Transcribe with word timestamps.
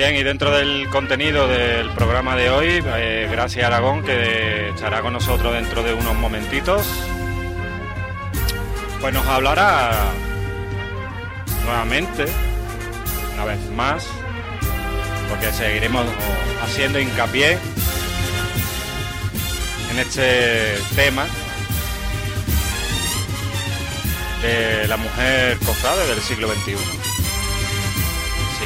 Bien, 0.00 0.16
y 0.16 0.22
dentro 0.22 0.50
del 0.50 0.88
contenido 0.88 1.46
del 1.46 1.90
programa 1.90 2.34
de 2.34 2.48
hoy, 2.48 2.82
eh, 2.82 3.28
gracias 3.30 3.66
Aragón, 3.66 4.02
que 4.02 4.70
estará 4.70 5.02
con 5.02 5.12
nosotros 5.12 5.52
dentro 5.52 5.82
de 5.82 5.92
unos 5.92 6.14
momentitos, 6.14 6.86
pues 8.98 9.12
nos 9.12 9.26
hablará 9.26 9.90
nuevamente, 11.66 12.24
una 13.34 13.44
vez 13.44 13.58
más, 13.76 14.06
porque 15.28 15.52
seguiremos 15.52 16.06
haciendo 16.62 16.98
hincapié 16.98 17.58
en 19.90 19.98
este 19.98 20.78
tema 20.96 21.26
de 24.40 24.88
la 24.88 24.96
mujer 24.96 25.58
cofrade 25.58 26.06
del 26.06 26.20
siglo 26.22 26.48
XXI. 26.48 26.99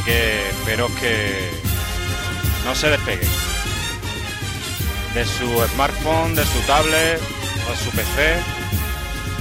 Que 0.05 0.51
espero 0.51 0.89
que 1.01 1.51
no 2.65 2.75
se 2.75 2.91
despegue 2.91 3.27
de 5.15 5.25
su 5.25 5.67
smartphone, 5.73 6.35
de 6.35 6.45
su 6.45 6.59
tablet 6.67 7.21
o 7.71 7.85
su 7.85 7.91
PC, 7.91 8.37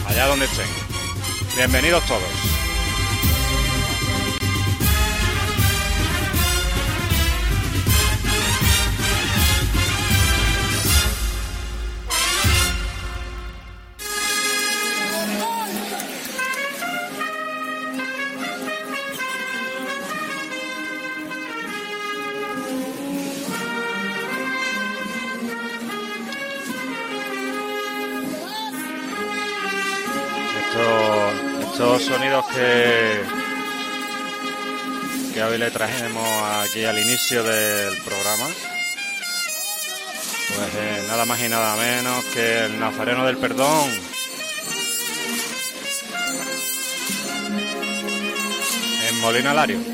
allá 0.08 0.28
donde 0.28 0.46
estén. 0.46 0.68
Bienvenidos 1.58 2.06
todos. 2.06 2.53
Que, 32.54 33.22
que 35.34 35.44
hoy 35.44 35.58
le 35.58 35.72
trajimos 35.72 36.28
aquí 36.64 36.86
al 36.86 37.00
inicio 37.00 37.44
del 37.44 37.98
programa. 38.04 38.48
Pues 40.56 40.70
eh, 40.76 41.04
nada 41.08 41.26
más 41.26 41.40
y 41.40 41.50
nada 41.50 41.76
menos 41.76 42.24
que 42.26 42.66
el 42.66 42.80
Nazareno 42.80 43.26
del 43.26 43.38
Perdón. 43.38 43.90
En 49.10 49.20
Molina 49.22 49.54
Lario. 49.54 49.93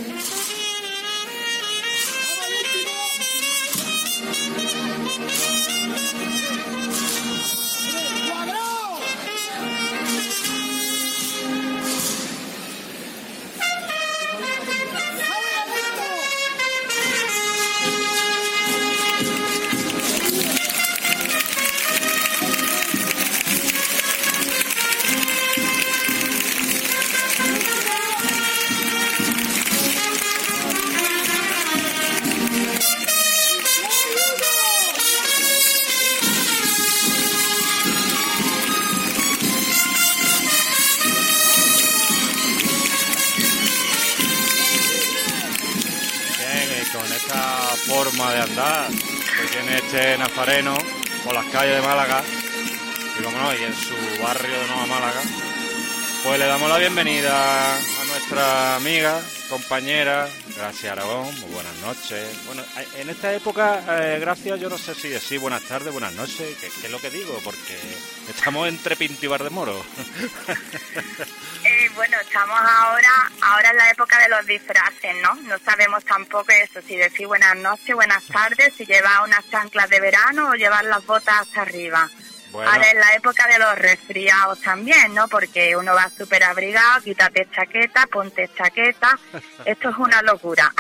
Damos 56.49 56.67
la 56.67 56.79
bienvenida 56.79 57.75
a 57.75 58.05
nuestra 58.05 58.75
amiga, 58.77 59.21
compañera, 59.49 60.27
Gracias 60.57 60.91
Aragón, 60.91 61.39
muy 61.41 61.51
buenas 61.51 61.75
noches. 61.75 62.27
Bueno, 62.47 62.63
en 62.95 63.07
esta 63.07 63.31
época, 63.31 63.83
eh, 63.87 64.17
gracias, 64.19 64.59
yo 64.59 64.67
no 64.67 64.79
sé 64.79 64.95
si 64.95 65.09
decir 65.09 65.39
buenas 65.39 65.61
tardes, 65.61 65.93
buenas 65.93 66.11
noches, 66.13 66.57
¿qué, 66.59 66.67
es 66.67 66.89
lo 66.89 66.99
que 66.99 67.11
digo? 67.11 67.39
Porque 67.43 67.77
estamos 68.27 68.67
entre 68.67 68.95
Pinto 68.95 69.23
y 69.23 69.29
Bar 69.29 69.43
de 69.43 69.49
Moro. 69.51 69.85
Eh, 71.61 71.91
bueno, 71.93 72.15
estamos 72.21 72.57
ahora, 72.57 73.31
ahora 73.41 73.69
en 73.71 73.75
la 73.75 73.91
época 73.91 74.17
de 74.21 74.29
los 74.29 74.45
disfraces, 74.47 75.13
¿no? 75.21 75.35
No 75.41 75.57
sabemos 75.59 76.05
tampoco 76.05 76.49
eso, 76.53 76.79
si 76.81 76.95
decir 76.95 77.27
buenas 77.27 77.57
noches, 77.57 77.93
buenas 77.93 78.23
tardes, 78.27 78.73
si 78.75 78.85
llevar 78.85 79.23
unas 79.23 79.47
chanclas 79.51 79.89
de 79.89 79.99
verano 79.99 80.49
o 80.49 80.53
llevar 80.53 80.85
las 80.85 81.05
botas 81.05 81.41
hasta 81.41 81.63
arriba. 81.63 82.09
Ahora 82.53 82.81
es 82.81 82.95
la 82.95 83.13
época 83.15 83.47
de 83.47 83.59
los 83.59 83.77
resfriados 83.77 84.59
también, 84.61 85.13
¿no? 85.13 85.27
Porque 85.27 85.75
uno 85.75 85.93
va 85.93 86.09
súper 86.15 86.43
abrigado, 86.43 87.01
quítate 87.01 87.47
chaqueta, 87.53 88.07
ponte 88.07 88.49
chaqueta. 88.55 89.17
Esto 89.65 89.89
es 89.89 89.97
una 89.97 90.21
locura. 90.21 90.73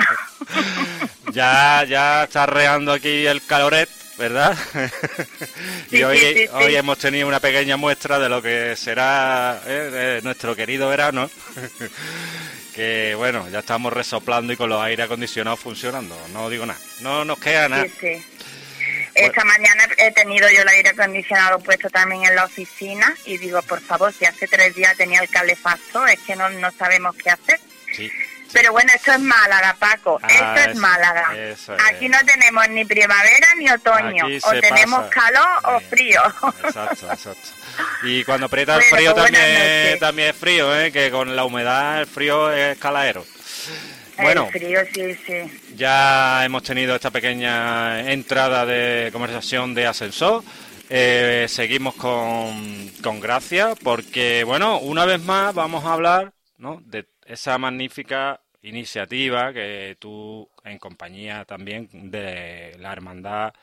ya, 1.31 1.83
ya 1.85 2.23
está 2.23 2.45
reando 2.45 2.91
aquí 2.91 3.25
el 3.25 3.45
caloret, 3.45 3.89
¿verdad? 4.17 4.57
y 5.91 6.03
hoy, 6.03 6.49
hoy 6.53 6.75
hemos 6.75 6.97
tenido 6.97 7.27
una 7.27 7.39
pequeña 7.39 7.77
muestra 7.77 8.19
de 8.19 8.29
lo 8.29 8.41
que 8.41 8.75
será 8.75 9.61
eh, 9.65 10.21
nuestro 10.23 10.55
querido 10.55 10.89
verano. 10.89 11.29
que 12.73 13.13
bueno, 13.15 13.47
ya 13.49 13.59
estamos 13.59 13.93
resoplando 13.93 14.53
y 14.53 14.57
con 14.57 14.69
los 14.69 14.81
aire 14.81 15.03
acondicionados 15.03 15.59
funcionando. 15.59 16.17
No 16.33 16.49
digo 16.49 16.65
nada. 16.65 16.79
No 17.01 17.25
nos 17.25 17.39
queda 17.39 17.69
nada. 17.69 17.85
Esta 19.25 19.43
mañana 19.43 19.83
he 19.97 20.11
tenido 20.11 20.49
yo 20.49 20.61
el 20.61 20.67
aire 20.69 20.89
acondicionado 20.89 21.59
puesto 21.59 21.89
también 21.89 22.25
en 22.25 22.35
la 22.35 22.45
oficina 22.45 23.15
y 23.25 23.37
digo, 23.37 23.61
por 23.63 23.81
favor, 23.81 24.13
si 24.13 24.25
hace 24.25 24.47
tres 24.47 24.75
días 24.75 24.95
tenía 24.97 25.21
el 25.21 25.29
calefactor, 25.29 26.09
es 26.09 26.19
que 26.19 26.35
no, 26.35 26.49
no 26.49 26.71
sabemos 26.71 27.15
qué 27.15 27.29
hacer. 27.29 27.59
Pero 28.51 28.71
bueno, 28.71 28.91
esto 28.95 29.11
es 29.11 29.19
Málaga, 29.19 29.75
Paco. 29.77 30.19
Ah, 30.23 30.27
esto 30.55 30.71
es 30.71 30.75
Málaga. 30.77 31.31
Aquí 31.89 32.09
no 32.09 32.17
tenemos 32.25 32.67
ni 32.69 32.83
primavera 32.83 33.47
ni 33.57 33.69
otoño. 33.69 34.25
O 34.43 34.51
tenemos 34.59 35.05
calor 35.09 35.47
o 35.63 35.79
frío. 35.81 36.21
Exacto, 36.63 37.11
exacto. 37.11 37.49
Y 38.03 38.23
cuando 38.23 38.47
aprieta 38.47 38.75
el 38.75 38.83
frío 38.83 39.13
también, 39.13 39.99
también 39.99 40.29
es 40.29 40.35
frío, 40.35 40.75
¿eh? 40.79 40.91
que 40.91 41.11
con 41.11 41.35
la 41.35 41.45
humedad 41.45 42.01
el 42.01 42.07
frío 42.07 42.51
es 42.51 42.77
caladero. 42.77 43.25
Bueno, 44.21 44.49
ya 45.75 46.45
hemos 46.45 46.63
tenido 46.63 46.95
esta 46.95 47.11
pequeña 47.11 48.11
entrada 48.11 48.65
de 48.65 49.11
conversación 49.11 49.73
de 49.73 49.87
ascensor. 49.87 50.43
Eh, 50.89 51.45
seguimos 51.47 51.95
con, 51.95 52.89
con 53.03 53.19
gracia 53.19 53.75
porque, 53.83 54.43
bueno, 54.43 54.79
una 54.79 55.05
vez 55.05 55.23
más 55.23 55.53
vamos 55.53 55.85
a 55.85 55.93
hablar 55.93 56.33
¿no? 56.57 56.81
de 56.85 57.05
esa 57.25 57.57
magnífica 57.57 58.41
iniciativa 58.61 59.53
que 59.53 59.97
tú, 59.99 60.49
en 60.63 60.79
compañía 60.79 61.45
también 61.45 61.89
de 61.91 62.75
la 62.79 62.91
Hermandad 62.91 63.53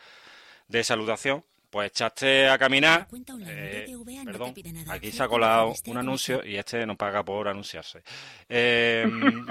de 0.69 0.85
Salutación, 0.85 1.45
pues 1.77 1.91
echaste 1.91 2.49
a 2.49 2.57
caminar. 2.57 3.07
Eh, 3.47 3.95
perdón, 4.25 4.55
aquí 4.89 5.13
se 5.13 5.23
ha 5.23 5.29
colado 5.29 5.75
un 5.89 5.99
anuncio 5.99 6.43
y 6.43 6.57
este 6.57 6.87
no 6.87 6.97
paga 6.97 7.23
por 7.23 7.49
anunciarse. 7.49 8.03
Em, 8.49 9.47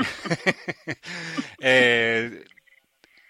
eh, 1.60 2.44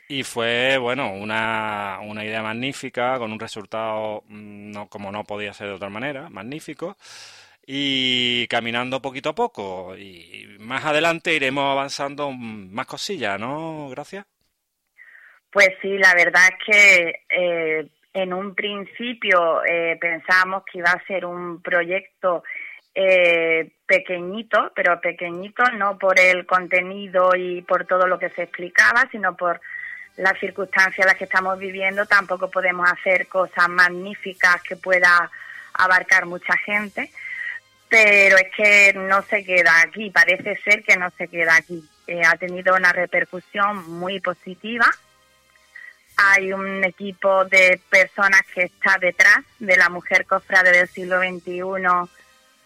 y 0.07 0.23
fue, 0.23 0.77
bueno, 0.77 1.11
una, 1.11 1.99
una, 2.03 2.23
idea 2.23 2.41
magnífica, 2.41 3.19
con 3.19 3.33
un 3.33 3.39
resultado, 3.39 4.23
mm, 4.29 4.71
no, 4.71 4.87
como 4.87 5.11
no 5.11 5.25
podía 5.25 5.51
ser 5.51 5.67
de 5.67 5.73
otra 5.73 5.89
manera, 5.89 6.29
magnífico. 6.29 6.95
Y 7.67 8.47
caminando 8.47 9.01
poquito 9.01 9.31
a 9.31 9.35
poco. 9.35 9.97
Y 9.97 10.55
más 10.59 10.85
adelante 10.85 11.33
iremos 11.33 11.69
avanzando 11.69 12.31
más 12.31 12.85
cosillas, 12.85 13.37
¿no? 13.41 13.89
Gracias. 13.89 14.25
Pues 15.55 15.69
sí, 15.81 15.97
la 15.97 16.13
verdad 16.13 16.49
es 16.49 16.65
que 16.65 17.13
eh, 17.29 17.89
en 18.15 18.33
un 18.33 18.55
principio 18.55 19.63
eh, 19.65 19.97
pensábamos 19.99 20.63
que 20.63 20.77
iba 20.79 20.89
a 20.89 21.05
ser 21.05 21.25
un 21.25 21.61
proyecto 21.61 22.43
eh, 22.95 23.73
pequeñito, 23.85 24.71
pero 24.73 25.01
pequeñito 25.01 25.63
no 25.73 25.97
por 25.97 26.17
el 26.17 26.45
contenido 26.45 27.35
y 27.35 27.61
por 27.63 27.85
todo 27.85 28.07
lo 28.07 28.17
que 28.17 28.29
se 28.29 28.43
explicaba, 28.43 29.05
sino 29.11 29.35
por 29.35 29.59
las 30.15 30.39
circunstancias 30.39 30.99
en 30.99 31.07
las 31.07 31.17
que 31.17 31.25
estamos 31.25 31.59
viviendo. 31.59 32.05
Tampoco 32.05 32.49
podemos 32.49 32.89
hacer 32.89 33.27
cosas 33.27 33.67
magníficas 33.67 34.63
que 34.63 34.77
pueda 34.77 35.29
abarcar 35.73 36.25
mucha 36.25 36.55
gente, 36.59 37.11
pero 37.89 38.37
es 38.37 38.47
que 38.55 38.93
no 38.93 39.23
se 39.23 39.43
queda 39.43 39.81
aquí, 39.81 40.09
parece 40.09 40.55
ser 40.63 40.83
que 40.83 40.95
no 40.95 41.09
se 41.17 41.27
queda 41.27 41.57
aquí. 41.57 41.83
eh, 42.07 42.21
ha 42.25 42.37
tenido 42.37 42.75
una 42.75 42.93
repercusión 42.93 43.89
muy 43.89 44.21
positiva. 44.21 44.85
Hay 46.17 46.53
un 46.53 46.83
equipo 46.83 47.45
de 47.45 47.79
personas 47.89 48.41
que 48.53 48.63
está 48.63 48.97
detrás 48.99 49.39
de 49.59 49.75
la 49.77 49.89
mujer 49.89 50.25
cofrade 50.25 50.71
del 50.71 50.87
siglo 50.87 51.19
XXI 51.19 51.61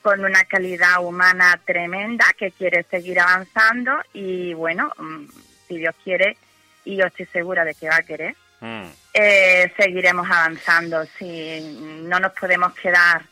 con 0.01 0.24
una 0.24 0.44
calidad 0.46 1.04
humana 1.04 1.60
tremenda 1.66 2.25
que 2.38 2.51
quiere 2.51 2.84
seguir 2.84 3.19
avanzando 3.19 3.92
y 4.13 4.54
bueno, 4.54 4.92
mm, 4.98 5.25
si 5.68 5.78
Dios 5.78 5.96
quiere, 6.04 6.38
y 6.86 6.96
yo 6.96 7.06
estoy 7.06 7.25
segura 7.28 7.66
de 7.66 7.75
que 7.75 7.90
va 7.90 7.98
a 7.98 8.04
querer, 8.04 8.36
mm. 8.62 8.86
eh, 9.13 9.74
seguiremos 9.78 10.30
avanzando. 10.30 11.06
Si 11.18 11.60
no 12.04 12.19
nos 12.19 12.31
podemos 12.34 12.74
quedar 12.74 13.24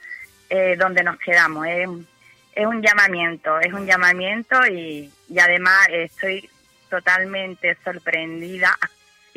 eh, 0.49 0.75
donde 0.77 1.03
nos 1.03 1.17
quedamos. 1.17 1.67
Es, 1.67 1.89
es 2.53 2.65
un 2.65 2.81
llamamiento, 2.81 3.59
es 3.59 3.73
un 3.73 3.85
llamamiento 3.85 4.65
y, 4.67 5.11
y 5.29 5.39
además 5.39 5.87
estoy 5.89 6.49
totalmente 6.89 7.77
sorprendida 7.83 8.77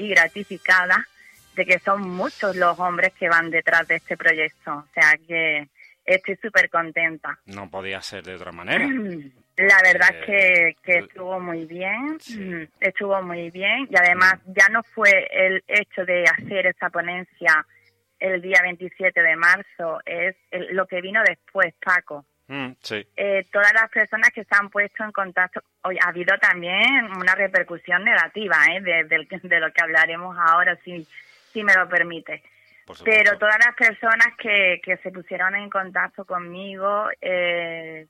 y 0.01 0.09
gratificada 0.09 1.07
de 1.55 1.67
que 1.67 1.79
son 1.79 2.09
muchos 2.09 2.57
los 2.57 2.79
hombres 2.79 3.13
que 3.19 3.29
van 3.29 3.51
detrás 3.51 3.87
de 3.87 3.97
este 3.97 4.17
proyecto. 4.17 4.73
O 4.73 4.87
sea 4.95 5.19
que 5.27 5.69
estoy 6.05 6.37
súper 6.37 6.71
contenta. 6.71 7.39
No 7.47 7.69
podía 7.71 8.01
ser 8.01 8.25
de 8.25 8.35
otra 8.35 8.53
manera. 8.53 8.87
La 9.57 9.83
verdad 9.83 10.09
es 10.15 10.25
que, 10.25 10.77
que 10.83 10.99
estuvo 11.01 11.39
muy 11.39 11.67
bien, 11.67 12.19
estuvo 12.81 13.21
muy 13.23 13.51
bien 13.51 13.87
y 13.91 13.97
además 13.97 14.37
mm. 14.47 14.53
ya 14.57 14.69
no 14.71 14.83
fue 14.83 15.29
el 15.31 15.63
hecho 15.69 16.05
de 16.07 16.25
hacer 16.25 16.67
esa 16.67 16.89
ponencia 16.89 17.67
el 18.19 18.41
día 18.43 18.61
27 18.63 19.21
de 19.23 19.37
marzo, 19.37 19.99
es 20.05 20.37
lo 20.73 20.87
que 20.87 21.01
vino 21.01 21.23
después, 21.27 21.75
Paco. 21.83 22.27
Mm, 22.51 22.73
eh, 23.17 23.47
todas 23.53 23.73
las 23.73 23.89
personas 23.91 24.31
que 24.35 24.43
se 24.43 24.57
han 24.57 24.71
puesto 24.71 25.05
en 25.05 25.13
contacto, 25.13 25.63
hoy 25.85 25.97
ha 26.05 26.09
habido 26.09 26.37
también 26.39 27.05
una 27.17 27.37
repercusión 27.37 28.03
negativa 28.03 28.57
¿eh? 28.73 28.81
de, 28.81 29.05
de, 29.05 29.61
lo 29.61 29.73
que 29.73 29.81
hablaremos 29.81 30.37
ahora, 30.37 30.77
si, 30.85 31.07
si 31.53 31.63
me 31.63 31.73
lo 31.75 31.89
permite. 31.89 32.43
Pero 33.05 33.39
todas 33.39 33.55
las 33.65 33.77
personas 33.77 34.35
que, 34.37 34.81
que 34.83 34.97
se 34.97 35.13
pusieron 35.13 35.55
en 35.55 35.71
contacto 35.71 36.25
conmigo, 36.25 37.09
eh, 37.21 38.09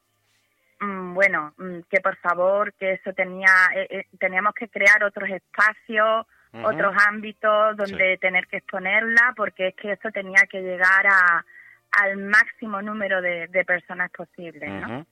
mm, 0.81 1.13
bueno, 1.13 1.53
mm, 1.59 1.81
que 1.91 2.01
por 2.01 2.17
favor, 2.17 2.73
que 2.73 2.93
eso 2.93 3.13
tenía, 3.13 3.53
eh, 3.75 3.89
eh, 3.91 4.07
teníamos 4.19 4.55
que 4.55 4.69
crear 4.69 5.05
otros 5.05 5.29
espacios, 5.29 6.27
otros 6.65 6.97
ámbitos 7.07 7.77
donde 7.77 8.17
tener 8.17 8.47
que 8.47 8.57
exponerla, 8.57 9.35
porque 9.37 9.69
es 9.69 9.75
que 9.77 9.93
eso 9.93 10.11
tenía 10.11 10.47
que 10.51 10.63
llegar 10.63 11.07
a, 11.07 11.45
al 11.93 12.17
máximo 12.19 12.81
número 12.83 13.21
de, 13.21 13.49
personas 13.67 14.11
posibles, 14.11 14.71
¿no? 14.71 15.07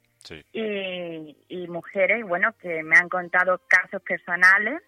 y, 0.52 1.36
y 1.48 1.68
mujeres, 1.68 2.24
bueno, 2.26 2.54
que 2.60 2.82
me 2.82 2.96
han 2.96 3.08
contado 3.08 3.60
casos 3.68 4.02
personales, 4.02 4.82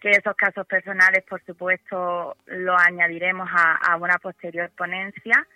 que 0.00 0.10
esos 0.10 0.36
casos 0.36 0.66
personales, 0.66 1.24
por 1.28 1.42
supuesto, 1.44 2.36
los 2.46 2.80
añadiremos 2.80 3.48
a, 3.52 3.96
una 3.96 4.18
posterior 4.18 4.70
ponencia 4.76 5.46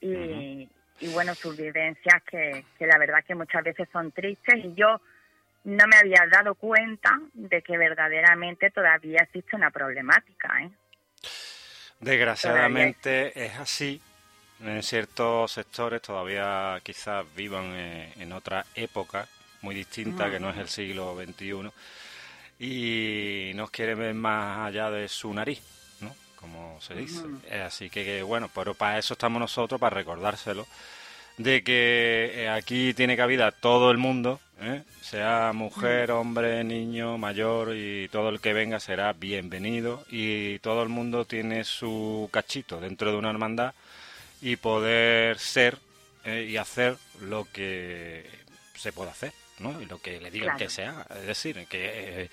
y, 0.00 0.68
bueno, 1.14 1.34
sus 1.34 1.56
vivencias 1.56 2.22
que, 2.28 2.64
que 2.78 2.86
la 2.86 2.98
verdad 2.98 3.24
que 3.26 3.34
muchas 3.34 3.62
veces 3.62 3.88
son 3.92 4.10
tristes 4.12 4.64
y 4.64 4.74
yo 4.74 5.00
no 5.64 5.86
me 5.86 5.96
había 5.96 6.26
dado 6.30 6.54
cuenta 6.54 7.10
de 7.34 7.62
que 7.62 7.78
verdaderamente 7.78 8.70
todavía 8.70 9.20
existe 9.22 9.54
una 9.54 9.70
problemática. 9.70 10.62
¿eh? 10.62 10.70
Desgraciadamente 12.00 13.44
es 13.44 13.58
así. 13.58 14.02
En 14.64 14.82
ciertos 14.82 15.50
sectores 15.50 16.00
todavía 16.02 16.80
quizás 16.84 17.24
vivan 17.34 17.74
en, 17.74 18.32
otra 18.32 18.64
época 18.76 19.26
muy 19.60 19.74
distinta 19.74 20.30
que 20.30 20.38
no 20.38 20.50
es 20.50 20.56
el 20.56 20.68
siglo 20.68 21.16
XXI 21.16 21.70
y 22.60 23.52
nos 23.56 23.70
quiere 23.72 23.96
ver 23.96 24.14
más 24.14 24.68
allá 24.68 24.88
de 24.90 25.08
su 25.08 25.34
nariz, 25.34 25.60
¿no? 26.00 26.14
Como 26.36 26.80
se 26.80 26.94
dice. 26.94 27.24
Eh, 27.50 27.60
así 27.60 27.90
que, 27.90 28.22
bueno, 28.22 28.48
pero 28.54 28.74
para 28.74 28.98
eso 28.98 29.14
estamos 29.14 29.40
nosotros, 29.40 29.80
para 29.80 29.96
recordárselo, 29.96 30.64
de 31.38 31.64
que 31.64 32.30
eh, 32.32 32.48
aquí 32.48 32.94
tiene 32.94 33.16
cabida 33.16 33.50
todo 33.50 33.90
el 33.90 33.98
mundo, 33.98 34.40
¿eh? 34.60 34.84
sea 35.00 35.50
mujer, 35.52 36.12
hombre, 36.12 36.62
niño, 36.62 37.18
mayor 37.18 37.74
y 37.74 38.08
todo 38.08 38.28
el 38.28 38.40
que 38.40 38.52
venga 38.52 38.78
será 38.78 39.12
bienvenido 39.12 40.04
y 40.08 40.60
todo 40.60 40.84
el 40.84 40.88
mundo 40.88 41.24
tiene 41.24 41.64
su 41.64 42.28
cachito 42.32 42.80
dentro 42.80 43.10
de 43.10 43.18
una 43.18 43.30
hermandad 43.30 43.74
y 44.42 44.56
poder 44.56 45.38
ser 45.38 45.78
y 46.24 46.56
hacer 46.56 46.96
lo 47.20 47.46
que 47.52 48.24
se 48.76 48.92
puede 48.92 49.10
hacer. 49.10 49.32
¿no? 49.62 49.80
Y 49.80 49.86
lo 49.86 49.98
que 49.98 50.20
le 50.20 50.30
digan 50.30 50.56
que 50.56 50.68
sea. 50.68 51.06
Es 51.10 51.26
decir, 51.26 51.66
que, 51.68 52.28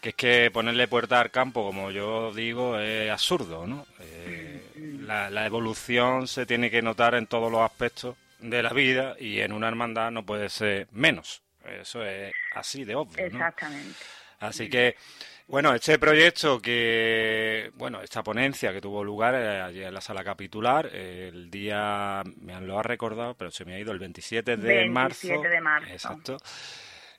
que, 0.00 0.08
es 0.10 0.14
que 0.14 0.50
ponerle 0.50 0.88
puerta 0.88 1.20
al 1.20 1.30
campo, 1.30 1.64
como 1.64 1.90
yo 1.90 2.32
digo, 2.34 2.78
es 2.78 3.10
absurdo, 3.10 3.66
¿no? 3.66 3.86
Eh, 4.00 4.60
la, 5.00 5.30
la 5.30 5.46
evolución 5.46 6.28
se 6.28 6.46
tiene 6.46 6.70
que 6.70 6.82
notar 6.82 7.14
en 7.14 7.26
todos 7.26 7.50
los 7.50 7.60
aspectos 7.60 8.16
de 8.40 8.62
la 8.62 8.72
vida 8.72 9.16
y 9.18 9.40
en 9.40 9.52
una 9.52 9.68
hermandad 9.68 10.10
no 10.10 10.24
puede 10.24 10.48
ser 10.48 10.88
menos. 10.92 11.42
Eso 11.80 12.04
es 12.04 12.32
así 12.54 12.84
de 12.84 12.94
obvio. 12.94 13.24
Exactamente. 13.24 13.98
Así 14.40 14.68
que 14.68 14.96
bueno, 15.46 15.74
este 15.74 15.98
proyecto 15.98 16.60
que, 16.60 17.70
bueno, 17.74 18.00
esta 18.00 18.22
ponencia 18.22 18.72
que 18.72 18.80
tuvo 18.80 19.04
lugar 19.04 19.34
eh, 19.34 19.60
allí 19.60 19.82
en 19.82 19.92
la 19.92 20.00
sala 20.00 20.24
capitular, 20.24 20.86
el 20.86 21.50
día, 21.50 22.22
me 22.40 22.58
lo 22.62 22.78
ha 22.78 22.82
recordado, 22.82 23.34
pero 23.34 23.50
se 23.50 23.64
me 23.64 23.74
ha 23.74 23.78
ido 23.78 23.92
el 23.92 23.98
27 23.98 24.56
de 24.56 24.88
marzo. 24.88 25.28
27 25.28 25.54
de 25.54 25.60
marzo. 25.60 25.92
Exacto. 25.92 26.36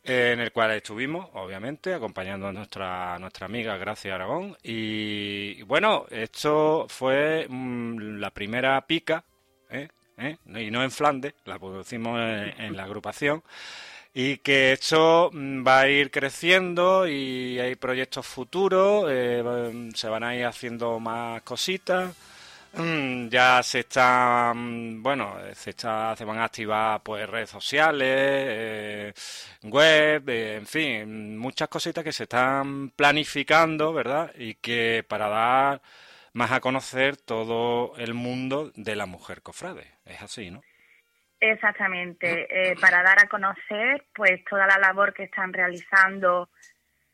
En 0.04 0.40
el 0.40 0.52
cual 0.52 0.72
estuvimos, 0.72 1.30
obviamente, 1.34 1.94
acompañando 1.94 2.48
a 2.48 2.52
nuestra, 2.52 3.18
nuestra 3.20 3.46
amiga 3.46 3.78
Gracia 3.78 4.16
Aragón. 4.16 4.58
Y, 4.64 5.62
bueno, 5.64 6.06
esto 6.10 6.88
fue 6.90 7.48
mm, 7.48 8.18
la 8.18 8.32
primera 8.32 8.86
pica, 8.86 9.24
¿eh? 9.70 9.88
¿Eh? 10.18 10.38
y 10.46 10.72
no 10.72 10.82
en 10.82 10.92
Flandes, 10.92 11.34
la 11.44 11.60
producimos 11.60 12.20
en 12.22 12.76
la 12.76 12.86
agrupación 12.86 13.44
y 14.18 14.38
que 14.38 14.72
esto 14.74 15.30
mm, 15.34 15.68
va 15.68 15.82
a 15.82 15.90
ir 15.90 16.10
creciendo 16.10 17.06
y 17.08 17.60
hay 17.60 17.76
proyectos 17.76 18.26
futuros, 18.26 19.06
eh, 19.10 19.92
se 19.94 20.08
van 20.08 20.24
a 20.24 20.36
ir 20.36 20.46
haciendo 20.46 21.00
más 21.02 21.42
cositas. 21.44 22.16
Mm, 22.74 23.30
ya 23.30 23.62
se 23.64 23.82
están, 23.82 25.02
bueno, 25.04 25.36
se 25.54 25.72
está, 25.72 26.16
se 26.16 26.26
van 26.26 26.40
a 26.40 26.46
activar 26.46 27.02
pues 27.04 27.30
redes 27.30 27.50
sociales, 27.50 28.08
eh, 28.10 29.14
web, 29.64 30.30
eh, 30.30 30.56
en 30.58 30.68
fin, 30.68 31.38
muchas 31.38 31.68
cositas 31.70 32.04
que 32.04 32.12
se 32.14 32.24
están 32.24 32.92
planificando, 32.92 33.94
¿verdad? 33.94 34.32
Y 34.38 34.56
que 34.56 35.06
para 35.08 35.28
dar 35.30 35.82
más 36.34 36.52
a 36.52 36.62
conocer 36.62 37.18
todo 37.18 37.96
el 37.98 38.14
mundo 38.14 38.72
de 38.76 38.96
la 38.96 39.06
mujer 39.06 39.42
cofrade. 39.42 39.88
Es 40.06 40.22
así, 40.22 40.52
¿no? 40.52 40.62
Exactamente, 41.40 42.48
eh, 42.50 42.76
para 42.80 43.04
dar 43.04 43.20
a 43.20 43.28
conocer 43.28 44.06
pues 44.14 44.44
toda 44.46 44.66
la 44.68 44.78
labor 44.78 45.14
que 45.14 45.24
están 45.24 45.52
realizando 45.52 46.50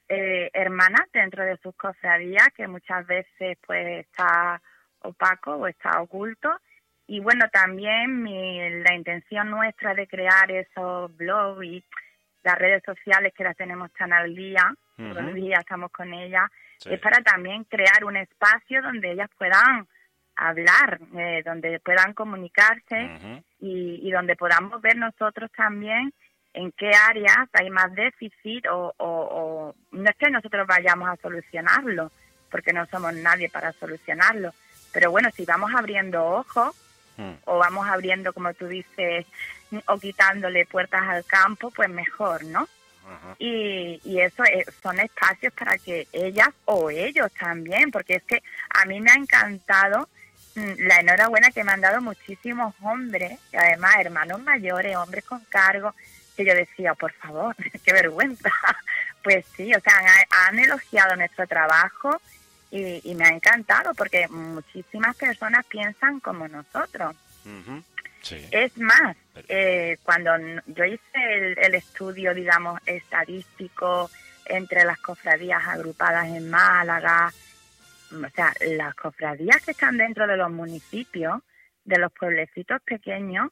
eh, 0.08 0.50
hermanas 0.54 1.08
dentro 1.12 1.44
de 1.44 1.58
sus 1.58 1.76
cofradías, 1.76 2.50
que 2.56 2.68
muchas 2.68 3.06
veces 3.08 3.58
pues 3.66 4.06
está 4.06 4.62
opaco 5.00 5.56
o 5.56 5.68
está 5.68 6.02
oculto. 6.02 6.50
Y 7.08 7.20
bueno, 7.20 7.46
también 7.52 8.24
la 8.84 8.94
intención 8.94 9.50
nuestra 9.50 9.94
de 9.94 10.08
crear 10.08 10.50
esos 10.52 11.16
blogs 11.18 11.66
y 11.66 11.84
las 12.44 12.58
redes 12.58 12.84
sociales 12.86 13.34
que 13.36 13.44
las 13.44 13.58
tenemos 13.58 13.92
tan 13.94 14.14
al 14.14 14.34
día, 14.36 14.74
todos 14.96 15.24
los 15.24 15.34
días 15.34 15.60
estamos 15.60 15.92
con 15.92 16.14
ellas, 16.14 16.50
es 16.86 17.00
para 17.00 17.22
también 17.24 17.64
crear 17.66 18.04
un 18.04 18.18
espacio 18.18 18.82
donde 18.82 19.12
ellas 19.12 19.30
puedan 19.38 19.88
hablar, 20.36 21.00
eh, 21.18 21.42
donde 21.46 21.80
puedan 21.80 22.14
comunicarse 22.14 23.42
y, 23.60 24.12
donde 24.12 24.36
podamos 24.36 24.82
ver 24.82 24.98
nosotros 24.98 25.52
también 25.56 26.14
en 26.54 26.72
qué 26.74 26.92
áreas 27.10 27.48
hay 27.54 27.70
más 27.70 27.94
déficit 27.94 28.66
o, 28.70 29.76
no 29.92 30.10
es 30.10 30.16
que 30.18 30.30
nosotros 30.30 30.68
vayamos 30.68 31.10
a 31.10 31.16
solucionarlo, 31.18 32.12
porque 32.50 32.74
no 32.74 32.86
somos 32.88 33.14
nadie 33.14 33.50
para 33.50 33.72
solucionarlo, 33.74 34.54
pero 34.92 35.12
bueno, 35.12 35.30
si 35.32 35.46
vamos 35.46 35.72
abriendo 35.74 36.26
ojos 36.26 36.76
mm. 37.18 37.32
o 37.46 37.58
vamos 37.58 37.88
abriendo, 37.88 38.34
como 38.34 38.54
tú 38.54 38.68
dices, 38.68 39.26
o 39.86 39.98
quitándole 39.98 40.66
puertas 40.66 41.04
al 41.04 41.24
campo, 41.26 41.72
pues 41.72 41.90
mejor, 41.90 42.44
¿no? 42.46 42.68
Y, 43.40 44.00
y 44.06 44.22
eso 44.22 44.44
son 44.82 45.00
espacios 45.00 45.52
para 45.54 45.78
que 45.78 46.08
ellas 46.14 46.50
o 46.66 46.90
ellos 46.90 47.32
también, 47.34 47.92
porque 47.92 48.16
es 48.16 48.24
que 48.24 48.42
a 48.70 48.86
mí 48.86 49.02
me 49.02 49.12
ha 49.12 49.16
encantado 49.16 50.08
la 50.56 51.00
enhorabuena 51.00 51.52
que 51.52 51.64
me 51.64 51.72
han 51.72 51.82
dado 51.82 52.02
muchísimos 52.02 52.74
hombres, 52.82 53.40
y 53.52 53.56
además 53.56 53.96
hermanos 54.00 54.42
mayores, 54.42 54.96
hombres 54.96 55.24
con 55.26 55.40
cargo, 55.46 55.94
que 56.36 56.46
yo 56.46 56.54
decía, 56.54 56.94
por 56.94 57.14
favor, 57.14 57.56
qué 57.86 57.94
vergüenza. 57.94 58.50
Pues 59.24 59.46
sí, 59.56 59.72
o 59.72 59.80
sea, 59.80 59.94
han, 60.48 60.58
elogiado 60.58 61.16
nuestro 61.16 61.46
trabajo 61.46 62.20
y, 62.72 63.14
me 63.14 63.26
ha 63.26 63.30
encantado 63.30 63.94
porque 63.94 64.28
muchísimas 64.30 65.16
personas 65.16 65.64
piensan 65.68 66.20
como 66.22 66.48
nosotros. 66.48 67.16
Es 68.50 68.76
más, 68.80 69.16
Eh, 69.48 69.98
cuando 70.04 70.32
yo 70.68 70.86
hice 70.86 71.54
el, 71.58 71.76
estudio, 71.76 72.34
digamos, 72.34 72.80
estadístico 72.86 74.10
entre 74.46 74.84
las 74.84 75.00
cofradías 75.00 75.66
agrupadas 75.68 76.28
en 76.28 76.50
Málaga, 76.50 77.32
o 78.14 78.30
sea, 78.30 78.54
las 78.76 78.96
cofradías 78.96 79.64
que 79.64 79.72
están 79.72 79.98
dentro 79.98 80.28
de 80.28 80.38
los 80.38 80.52
municipios, 80.52 81.42
de 81.84 82.00
los 82.00 82.12
pueblecitos 82.12 82.82
pequeños, 82.84 83.50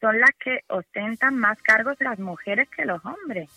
son 0.00 0.20
las 0.20 0.30
que 0.38 0.60
ostentan 0.68 1.36
más 1.36 1.60
cargos 1.62 1.96
las 2.00 2.18
mujeres 2.18 2.68
que 2.68 2.84
los 2.84 3.04
hombres. 3.04 3.48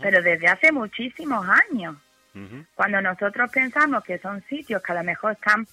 Pero 0.00 0.22
desde 0.22 0.48
hace 0.48 0.72
muchísimos 0.72 1.46
años. 1.70 1.96
Cuando 2.74 3.00
nosotros 3.00 3.48
pensamos 3.52 4.02
que 4.02 4.18
son 4.18 4.42
sitios 4.48 4.82
que 4.82 4.90
a 4.90 4.96
lo 4.96 5.04
mejor 5.04 5.32
están 5.32 5.66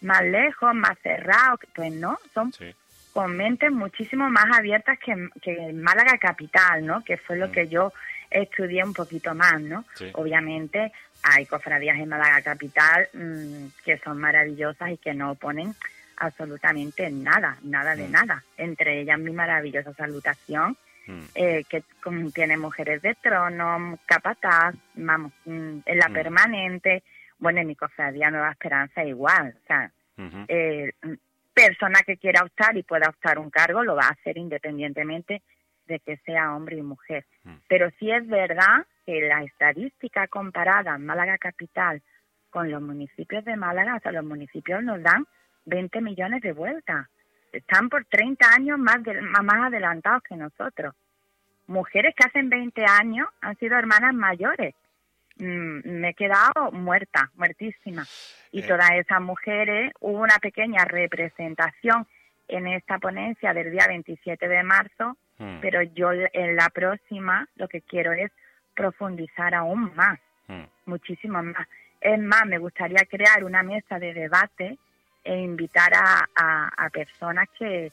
más 0.00 0.22
lejos, 0.22 0.74
más 0.74 0.98
cerrados, 1.00 1.60
pues 1.74 1.92
no, 1.92 2.18
son 2.34 2.52
con 3.12 3.36
mentes 3.36 3.70
muchísimo 3.70 4.28
más 4.28 4.46
abiertas 4.56 4.98
que, 4.98 5.28
que 5.40 5.72
Málaga 5.72 6.18
Capital, 6.18 6.84
¿no? 6.84 7.04
Que 7.04 7.16
fue 7.16 7.36
lo 7.36 7.48
mm. 7.48 7.52
que 7.52 7.68
yo 7.68 7.92
estudié 8.30 8.84
un 8.84 8.92
poquito 8.92 9.34
más, 9.34 9.60
¿no? 9.60 9.84
Obviamente 10.14 10.92
hay 11.22 11.46
cofradías 11.46 11.98
en 11.98 12.08
Málaga 12.08 12.42
Capital 12.42 13.08
mm, 13.12 13.66
que 13.84 13.98
son 13.98 14.18
maravillosas 14.18 14.90
y 14.90 14.96
que 14.98 15.14
no 15.14 15.34
ponen 15.34 15.74
absolutamente 16.16 17.10
nada, 17.10 17.58
nada 17.62 17.94
de 17.94 18.08
mm. 18.08 18.12
nada. 18.12 18.44
Entre 18.56 19.00
ellas 19.00 19.18
mi 19.18 19.32
maravillosa 19.32 19.92
salutación, 19.94 20.76
eh, 21.34 21.64
que 21.68 21.82
tiene 22.34 22.58
mujeres 22.58 23.00
de 23.00 23.14
trono, 23.14 23.98
capataz, 24.04 24.74
vamos, 24.94 25.32
en 25.46 25.82
la 25.86 26.10
permanente, 26.10 27.02
bueno, 27.38 27.60
en 27.60 27.66
mi 27.66 27.74
cofradía 27.74 28.30
Nueva 28.30 28.50
Esperanza 28.50 29.02
igual, 29.04 29.54
o 29.56 29.66
sea, 29.66 29.90
eh, 30.48 30.92
persona 31.54 32.02
que 32.04 32.18
quiera 32.18 32.42
optar 32.42 32.76
y 32.76 32.82
pueda 32.82 33.08
optar 33.08 33.38
un 33.38 33.50
cargo 33.50 33.82
lo 33.82 33.96
va 33.96 34.06
a 34.06 34.10
hacer 34.10 34.36
independientemente 34.36 35.42
de 35.86 35.98
que 36.00 36.18
sea 36.18 36.54
hombre 36.54 36.76
y 36.76 36.82
mujer. 36.82 37.24
Mm. 37.44 37.54
Pero 37.68 37.90
sí 37.98 38.10
es 38.10 38.26
verdad 38.28 38.86
que 39.08 39.20
la 39.22 39.42
estadística 39.42 40.28
comparada 40.28 40.96
en 40.96 41.06
Málaga 41.06 41.38
Capital 41.38 42.02
con 42.50 42.70
los 42.70 42.82
municipios 42.82 43.42
de 43.44 43.56
Málaga, 43.56 43.96
o 43.96 44.00
sea, 44.00 44.12
los 44.12 44.24
municipios 44.24 44.82
nos 44.82 45.02
dan 45.02 45.26
20 45.64 46.02
millones 46.02 46.42
de 46.42 46.52
vueltas. 46.52 47.06
Están 47.52 47.88
por 47.88 48.04
30 48.04 48.46
años 48.54 48.78
más, 48.78 48.98
más 49.42 49.66
adelantados 49.66 50.22
que 50.22 50.36
nosotros. 50.36 50.94
Mujeres 51.66 52.14
que 52.14 52.26
hacen 52.26 52.50
20 52.50 52.84
años 52.84 53.28
han 53.40 53.56
sido 53.56 53.78
hermanas 53.78 54.12
mayores 54.12 54.74
Mm, 55.38 56.00
me 56.00 56.08
he 56.10 56.14
quedado 56.14 56.72
muerta, 56.72 57.30
muertísima. 57.34 58.04
Y 58.50 58.60
eh. 58.60 58.66
todas 58.66 58.90
esas 58.92 59.20
mujeres, 59.20 59.92
hubo 60.00 60.20
una 60.20 60.38
pequeña 60.38 60.84
representación 60.84 62.06
en 62.48 62.66
esta 62.66 62.98
ponencia 62.98 63.54
del 63.54 63.70
día 63.70 63.86
27 63.88 64.48
de 64.48 64.62
marzo, 64.62 65.16
hmm. 65.38 65.58
pero 65.60 65.82
yo 65.82 66.10
en 66.12 66.56
la 66.56 66.70
próxima 66.70 67.48
lo 67.56 67.68
que 67.68 67.82
quiero 67.82 68.12
es 68.12 68.32
profundizar 68.78 69.54
aún 69.54 69.92
más, 69.94 70.18
hmm. 70.46 70.64
muchísimo 70.86 71.42
más. 71.42 71.66
Es 72.00 72.18
más, 72.20 72.46
me 72.46 72.58
gustaría 72.58 73.04
crear 73.10 73.42
una 73.42 73.64
mesa 73.64 73.98
de 73.98 74.14
debate 74.14 74.78
e 75.24 75.36
invitar 75.36 75.92
a, 75.94 76.70
a 76.76 76.90
personas 76.90 77.48
que, 77.58 77.90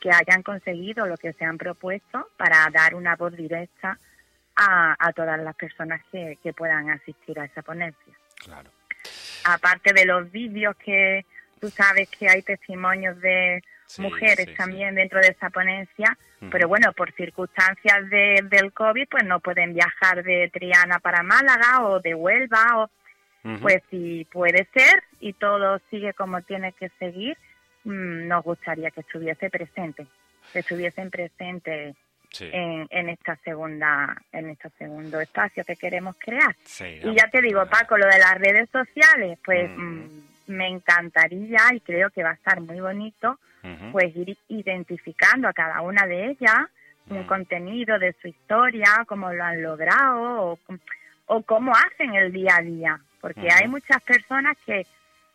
que 0.00 0.10
hayan 0.10 0.42
conseguido 0.42 1.06
lo 1.06 1.16
que 1.16 1.32
se 1.32 1.44
han 1.44 1.58
propuesto 1.58 2.28
para 2.36 2.68
dar 2.70 2.94
una 2.94 3.16
voz 3.16 3.34
directa 3.36 3.98
a, 4.56 5.12
todas 5.14 5.38
las 5.40 5.54
personas 5.54 6.00
que, 6.10 6.38
puedan 6.56 6.90
asistir 6.90 7.38
a 7.38 7.44
esa 7.44 7.62
ponencia. 7.62 8.14
Claro. 8.36 8.70
Aparte 9.44 9.92
de 9.92 10.06
los 10.06 10.30
vídeos 10.30 10.74
que 10.76 11.26
tú 11.60 11.68
sabes 11.68 12.08
que 12.10 12.28
hay 12.28 12.42
testimonios 12.42 13.20
de 13.20 13.62
mujeres 13.98 14.54
también 14.56 14.94
dentro 14.94 15.20
de 15.20 15.28
esa 15.28 15.50
ponencia, 15.50 16.16
pero 16.50 16.68
bueno, 16.68 16.92
por 16.92 17.12
circunstancias 17.12 18.08
de, 18.10 18.44
del 18.50 18.72
COVID, 18.72 19.08
pues 19.08 19.24
no 19.24 19.40
pueden 19.40 19.74
viajar 19.74 20.22
de 20.22 20.50
Triana 20.52 20.98
para 20.98 21.22
Málaga 21.22 21.82
o 21.82 22.00
de 22.00 22.14
Huelva, 22.14 22.84
o, 22.84 22.90
pues 23.60 23.82
si 23.90 24.26
puede 24.32 24.66
ser 24.74 25.02
y 25.20 25.32
todo 25.32 25.80
sigue 25.90 26.12
como 26.14 26.42
tiene 26.42 26.72
que 26.72 26.88
seguir, 26.98 27.36
mm, 27.84 28.26
nos 28.26 28.42
gustaría 28.42 28.90
que 28.90 29.00
estuviese 29.00 29.50
presente, 29.50 30.06
que 30.52 30.58
estuviesen 30.58 31.10
presentes 31.10 31.96
en, 32.40 33.08
esta 33.08 33.36
segunda 33.36 34.20
en 34.32 34.50
este 34.50 34.68
segundo 34.78 35.20
espacio 35.20 35.64
que 35.64 35.76
queremos 35.76 36.16
crear. 36.18 36.54
y 36.80 37.14
ya 37.14 37.28
te 37.30 37.40
digo, 37.40 37.64
Paco, 37.66 37.96
lo 37.96 38.06
de 38.06 38.18
las 38.18 38.34
redes 38.38 38.68
sociales, 38.70 39.38
pues 39.44 39.70
mm. 39.70 39.82
Mm, 39.82 40.24
me 40.48 40.68
encantaría 40.68 41.60
y 41.74 41.80
creo 41.80 42.10
que 42.10 42.22
va 42.22 42.30
a 42.30 42.34
estar 42.34 42.60
muy 42.60 42.80
bonito, 42.80 43.38
pues 43.92 44.14
ir 44.16 44.36
identificando 44.48 45.48
a 45.48 45.52
cada 45.52 45.80
una 45.80 46.06
de 46.06 46.30
ellas 46.30 46.66
un 47.08 47.20
mm. 47.20 47.26
contenido 47.26 47.98
de 47.98 48.14
su 48.20 48.28
historia, 48.28 49.04
cómo 49.06 49.32
lo 49.32 49.44
han 49.44 49.62
logrado 49.62 50.52
o, 50.52 50.58
o 51.26 51.42
cómo 51.42 51.72
hacen 51.72 52.14
el 52.14 52.32
día 52.32 52.56
a 52.56 52.62
día, 52.62 53.00
porque 53.20 53.48
hay 53.50 53.68
muchas 53.68 54.02
personas 54.02 54.56
que 54.64 54.86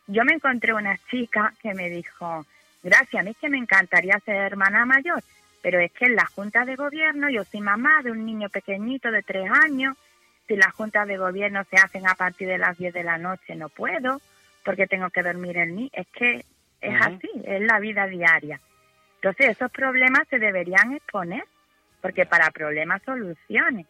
yo 0.08 0.24
me 0.26 0.34
encontré 0.34 0.74
una 0.74 0.98
chica 1.10 1.54
que 1.62 1.74
me 1.74 1.90
dijo, 1.90 2.46
gracias, 2.84 3.22
a 3.22 3.24
mí 3.24 3.34
que 3.40 3.50
me 3.50 3.58
encantaría 3.58 4.20
ser 4.26 4.36
hermana 4.36 4.86
mayor, 4.86 5.24
pero 5.62 5.80
es 5.80 5.92
que 5.94 6.06
en 6.06 6.16
la 6.16 6.26
Junta 6.26 6.66
de 6.66 6.76
Gobierno, 6.76 7.30
yo 7.30 7.44
soy 7.46 7.62
mamá 7.62 8.02
de 8.04 8.12
un 8.12 8.26
niño 8.26 8.50
pequeñito 8.50 9.12
de 9.12 9.24
tres 9.24 9.50
años, 9.50 9.96
si 10.48 10.58
las 10.58 10.74
juntas 10.74 11.08
de 11.08 11.16
gobierno 11.16 11.64
se 11.70 11.78
hacen 11.78 12.06
a 12.08 12.16
partir 12.16 12.48
de 12.50 12.58
las 12.58 12.78
10 12.78 12.94
de 12.94 13.04
la 13.04 13.18
noche 13.18 13.56
no 13.56 13.70
puedo, 13.70 14.20
porque 14.66 14.86
tengo 14.86 15.10
que 15.10 15.24
dormir 15.24 15.58
el 15.58 15.74
niño. 15.74 15.90
Es 15.94 16.08
que 16.08 16.44
es 16.82 17.02
así, 17.02 17.30
es 17.44 17.62
la 17.62 17.80
vida 17.80 18.08
diaria. 18.08 18.60
Entonces 19.16 19.50
esos 19.50 19.72
problemas 19.72 20.28
se 20.30 20.40
deberían 20.40 20.94
exponer, 20.94 21.44
porque 22.02 22.26
para 22.26 22.52
problemas 22.52 23.02
soluciones. 23.04 23.86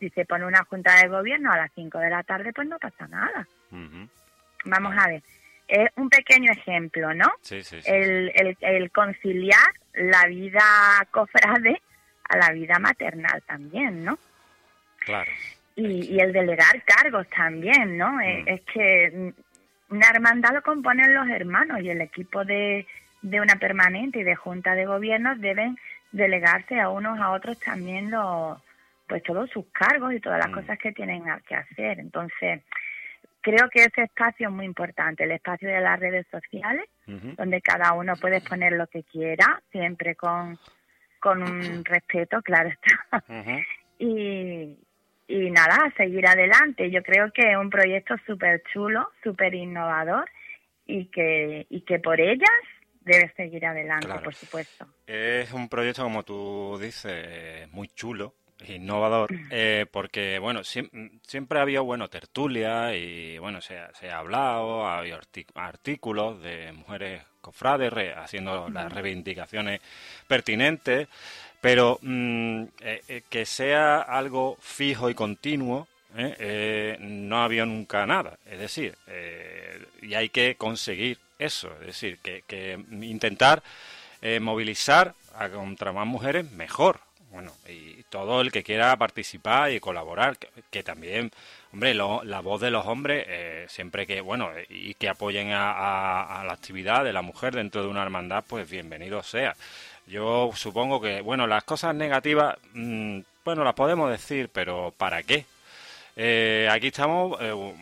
Si 0.00 0.10
se 0.10 0.24
pone 0.24 0.44
una 0.44 0.64
junta 0.64 0.96
de 1.00 1.08
gobierno 1.08 1.52
a 1.52 1.56
las 1.56 1.70
5 1.76 1.98
de 1.98 2.10
la 2.10 2.24
tarde, 2.24 2.52
pues 2.52 2.66
no 2.66 2.78
pasa 2.78 3.06
nada. 3.06 3.46
Vamos 4.64 4.94
a 4.98 5.06
ver 5.08 5.22
es 5.72 5.90
un 5.96 6.10
pequeño 6.10 6.52
ejemplo, 6.52 7.14
¿no? 7.14 7.32
Sí, 7.40 7.62
sí, 7.62 7.80
sí, 7.80 7.90
el, 7.90 8.30
el, 8.60 8.90
conciliar 8.90 9.58
la 9.94 10.26
vida 10.26 10.62
cofrade 11.10 11.80
a 12.28 12.36
la 12.36 12.52
vida 12.52 12.78
maternal 12.78 13.42
también, 13.46 14.04
¿no? 14.04 14.18
Claro. 14.98 15.30
Y, 15.74 16.14
y 16.14 16.20
el 16.20 16.32
delegar 16.32 16.82
cargos 16.84 17.26
también, 17.30 17.96
¿no? 17.96 18.12
Mm. 18.12 18.48
Es, 18.48 18.60
que 18.72 19.32
una 19.92 20.08
hermandad 20.08 20.54
lo 20.54 20.62
componen 20.62 21.14
los 21.14 21.28
hermanos 21.28 21.80
y 21.82 21.90
el 21.90 22.00
equipo 22.00 22.44
de, 22.44 22.86
de 23.20 23.40
una 23.40 23.56
permanente 23.56 24.20
y 24.20 24.24
de 24.24 24.34
junta 24.34 24.74
de 24.74 24.86
gobierno 24.86 25.36
deben 25.36 25.78
delegarse 26.10 26.80
a 26.80 26.88
unos 26.88 27.20
a 27.20 27.30
otros 27.30 27.58
también 27.60 28.10
los 28.10 28.58
pues 29.06 29.22
todos 29.22 29.50
sus 29.50 29.66
cargos 29.72 30.14
y 30.14 30.20
todas 30.20 30.38
las 30.38 30.48
mm. 30.48 30.54
cosas 30.54 30.78
que 30.78 30.92
tienen 30.92 31.24
que 31.46 31.54
hacer. 31.54 32.00
Entonces, 32.00 32.62
creo 33.42 33.68
que 33.68 33.84
ese 33.84 34.04
espacio 34.04 34.48
es 34.48 34.54
muy 34.54 34.64
importante, 34.64 35.24
el 35.24 35.32
espacio 35.32 35.68
de 35.68 35.80
las 35.80 36.00
redes 36.00 36.26
sociales, 36.30 36.88
donde 37.06 37.60
cada 37.60 37.92
uno 37.92 38.14
puede 38.16 38.40
poner 38.40 38.72
lo 38.72 38.86
que 38.86 39.02
quiera, 39.02 39.60
siempre 39.70 40.14
con, 40.14 40.58
con 41.20 41.42
un 41.42 41.84
respeto, 41.84 42.40
claro 42.40 42.70
está. 42.70 43.22
y, 43.98 44.78
y 45.28 45.50
nada, 45.50 45.92
seguir 45.96 46.26
adelante. 46.26 46.90
Yo 46.90 47.02
creo 47.02 47.32
que 47.32 47.52
es 47.52 47.56
un 47.56 47.70
proyecto 47.70 48.14
súper 48.26 48.62
chulo, 48.72 49.08
súper 49.22 49.54
innovador 49.54 50.28
y 50.86 51.06
que, 51.06 51.66
y 51.70 51.82
que 51.82 51.98
por 51.98 52.20
ellas 52.20 52.48
debe 53.00 53.32
seguir 53.36 53.66
adelante, 53.66 54.08
por 54.22 54.34
supuesto. 54.34 54.86
Es 55.06 55.52
un 55.52 55.68
proyecto, 55.68 56.02
como 56.02 56.22
tú 56.22 56.78
dices, 56.80 57.68
muy 57.72 57.88
chulo, 57.88 58.34
innovador, 58.68 59.30
eh, 59.50 59.86
porque, 59.90 60.38
bueno, 60.38 60.62
siempre 60.64 61.58
ha 61.58 61.62
habido, 61.62 61.84
bueno, 61.84 62.08
tertulia 62.08 62.94
y, 62.94 63.38
bueno, 63.38 63.60
se, 63.60 63.78
se 63.94 64.10
ha 64.10 64.18
hablado, 64.18 64.86
ha 64.86 64.98
habido 64.98 65.18
artículos 65.54 66.42
de 66.42 66.72
mujeres 66.72 67.22
cofrades 67.40 67.92
haciendo 68.16 68.68
las 68.68 68.92
reivindicaciones 68.92 69.80
pertinentes, 70.28 71.08
pero 71.62 72.00
mm, 72.02 72.64
eh, 72.80 73.02
eh, 73.08 73.22
que 73.30 73.46
sea 73.46 74.00
algo 74.00 74.58
fijo 74.60 75.08
y 75.08 75.14
continuo, 75.14 75.86
no 76.98 77.38
ha 77.38 77.44
habido 77.44 77.64
nunca 77.64 78.04
nada. 78.04 78.36
Es 78.44 78.58
decir, 78.58 78.94
y 80.02 80.12
hay 80.12 80.28
que 80.28 80.56
conseguir 80.56 81.18
eso, 81.38 81.72
es 81.80 81.86
decir, 81.86 82.18
que, 82.18 82.42
que 82.46 82.78
intentar 83.00 83.62
movilizar 84.42 85.14
a 85.34 85.48
contra 85.48 85.92
más 85.92 86.06
mujeres 86.06 86.50
mejor, 86.52 87.00
bueno, 87.32 87.50
y 87.66 88.02
todo 88.10 88.42
el 88.42 88.52
que 88.52 88.62
quiera 88.62 88.94
participar 88.98 89.72
y 89.72 89.80
colaborar, 89.80 90.36
que, 90.70 90.82
también, 90.82 91.30
hombre, 91.72 91.94
la 91.94 92.40
voz 92.40 92.60
de 92.60 92.70
los 92.70 92.84
hombres, 92.86 93.24
eh, 93.26 93.64
siempre 93.68 94.06
que, 94.06 94.20
bueno, 94.20 94.50
y 94.68 94.92
que 94.94 95.08
apoyen 95.08 95.50
a, 95.52 96.42
la 96.46 96.52
actividad 96.52 97.04
de 97.04 97.14
la 97.14 97.22
mujer 97.22 97.54
dentro 97.54 97.82
de 97.82 97.88
una 97.88 98.02
hermandad, 98.02 98.44
pues 98.46 98.68
bienvenido 98.68 99.22
sea. 99.22 99.56
Yo 100.06 100.50
supongo 100.54 101.00
que, 101.00 101.20
bueno, 101.20 101.46
las 101.46 101.64
cosas 101.64 101.94
negativas, 101.94 102.56
mm, 102.74 103.20
bueno, 103.44 103.64
las 103.64 103.74
podemos 103.74 104.10
decir, 104.10 104.50
pero 104.52 104.92
¿para 104.96 105.22
qué? 105.22 105.46
Eh, 106.16 106.68
aquí 106.70 106.88
estamos, 106.88 107.38
eh, 107.40 107.74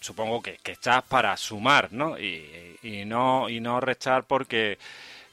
supongo 0.00 0.42
que, 0.42 0.58
estás 0.64 1.02
para 1.04 1.36
sumar, 1.36 1.92
¿no? 1.92 2.18
Y, 2.18 2.76
y, 2.82 3.04
no 3.04 3.48
y 3.48 3.60
no 3.60 3.80
restar 3.80 4.24
porque 4.24 4.78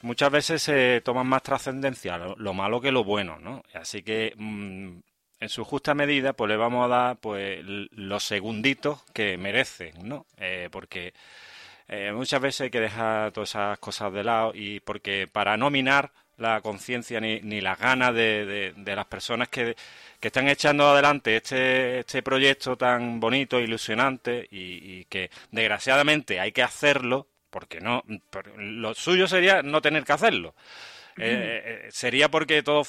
muchas 0.02 0.32
veces 0.32 0.62
se 0.64 1.02
toman 1.02 1.28
más 1.28 1.44
trascendencia 1.44 2.18
lo, 2.18 2.54
malo 2.54 2.82
que 2.82 2.92
lo 2.92 3.04
bueno, 3.04 3.40
¿no? 3.40 3.64
Así 3.74 4.04
que 4.04 4.34
mm, 4.38 4.98
en 5.40 5.50
su 5.50 5.66
justa 5.66 5.94
medida, 5.94 6.34
pues 6.34 6.50
le 6.50 6.58
vamos 6.58 6.86
a 6.86 6.88
dar 6.88 7.18
pues 7.18 7.60
los 7.64 8.24
segunditos 8.24 9.04
que 9.14 9.38
merecen, 9.38 9.94
¿no? 10.04 10.26
Eh, 10.38 10.70
porque 10.72 11.14
eh, 11.88 12.12
muchas 12.14 12.42
veces 12.42 12.62
hay 12.62 12.70
que 12.70 12.80
dejar 12.80 13.32
todas 13.32 13.50
esas 13.50 13.80
cosas 13.80 14.12
de 14.14 14.24
lado 14.24 14.52
y 14.54 14.80
porque 14.80 15.28
para 15.32 15.58
no 15.58 15.70
minar 15.70 16.12
la 16.38 16.60
conciencia 16.62 17.22
ni, 17.22 17.40
ni 17.42 17.62
las 17.62 17.80
ganas 17.80 18.14
de, 18.14 18.74
de, 18.76 18.96
las 18.96 19.06
personas 19.06 19.48
que, 19.48 19.76
que, 20.20 20.28
están 20.28 20.50
echando 20.50 20.88
adelante 20.90 21.38
este, 21.38 22.00
este 22.00 22.22
proyecto 22.22 22.76
tan 22.76 23.20
bonito, 23.22 23.60
ilusionante 23.60 24.48
y, 24.52 25.00
y 25.00 25.06
que 25.06 25.30
desgraciadamente 25.52 26.40
hay 26.40 26.52
que 26.52 26.64
hacerlo 26.64 27.28
porque 27.50 27.80
no 27.80 28.04
lo 28.58 28.94
suyo 28.94 29.28
sería 29.28 29.64
no 29.64 29.82
tener 29.82 30.04
que 30.04 30.12
hacerlo 30.12 30.54
eh, 31.18 31.86
eh, 31.86 31.88
sería 31.92 32.30
porque 32.30 32.62
todo 32.62 32.84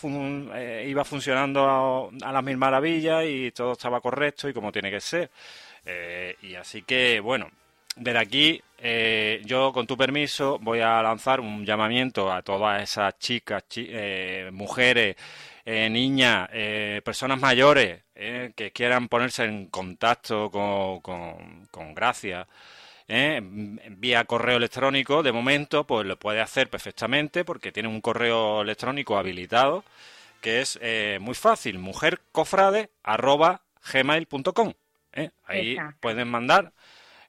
eh, 0.54 0.86
iba 0.88 1.04
funcionando 1.04 2.10
a, 2.24 2.32
las 2.32 2.42
mil 2.42 2.56
maravillas 2.56 3.24
y 3.24 3.52
todo 3.52 3.72
estaba 3.72 4.00
correcto 4.00 4.48
y 4.48 4.52
como 4.52 4.72
tiene 4.72 4.90
que 4.90 5.00
ser. 5.00 5.30
y 6.42 6.54
así 6.56 6.82
que, 6.82 7.20
bueno, 7.20 7.50
desde 7.96 8.18
aquí, 8.18 8.62
yo 9.44 9.72
con 9.72 9.86
tu 9.86 9.96
permiso 9.96 10.58
voy 10.60 10.80
a 10.80 11.02
lanzar 11.02 11.40
un 11.40 11.64
llamamiento 11.64 12.32
a 12.32 12.42
todas 12.42 12.82
esas 12.82 13.18
chicas, 13.18 13.64
mujeres, 14.52 15.16
niñas, 15.64 16.48
personas 17.02 17.40
mayores 17.40 18.02
que 18.14 18.70
quieran 18.72 19.08
ponerse 19.08 19.44
en 19.44 19.66
contacto 19.66 20.50
con, 20.50 21.00
con, 21.00 21.66
con 21.70 21.94
Gracia. 21.94 22.46
¿eh? 23.08 23.40
vía 23.42 24.24
correo 24.24 24.56
electrónico, 24.56 25.22
de 25.22 25.32
momento, 25.32 25.86
pues 25.86 26.06
lo 26.06 26.18
puede 26.18 26.40
hacer 26.40 26.68
perfectamente 26.68 27.44
porque 27.44 27.70
tiene 27.72 27.88
un 27.88 28.00
correo 28.00 28.62
electrónico 28.62 29.18
habilitado 29.18 29.84
que 30.40 30.60
es 30.60 30.78
eh, 30.82 31.18
muy 31.20 31.34
fácil, 31.34 31.78
mujercofrade.gmail.com. 31.78 34.72
¿eh? 35.12 35.30
Ahí 35.46 35.76
pueden 36.00 36.28
mandar 36.28 36.72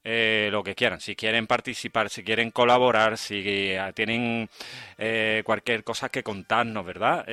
eh, 0.10 0.50
lo 0.52 0.64
que 0.64 0.76
quieran. 0.76 1.02
Si 1.02 1.16
quieren 1.16 1.48
participar, 1.48 2.10
si 2.10 2.24
quieren 2.24 2.52
colaborar, 2.52 3.18
si 3.18 3.76
tienen 3.94 4.50
cualquier 5.44 5.84
cosa 5.84 6.10
que 6.10 6.24
contarnos, 6.24 6.86
¿verdad? 6.86 7.26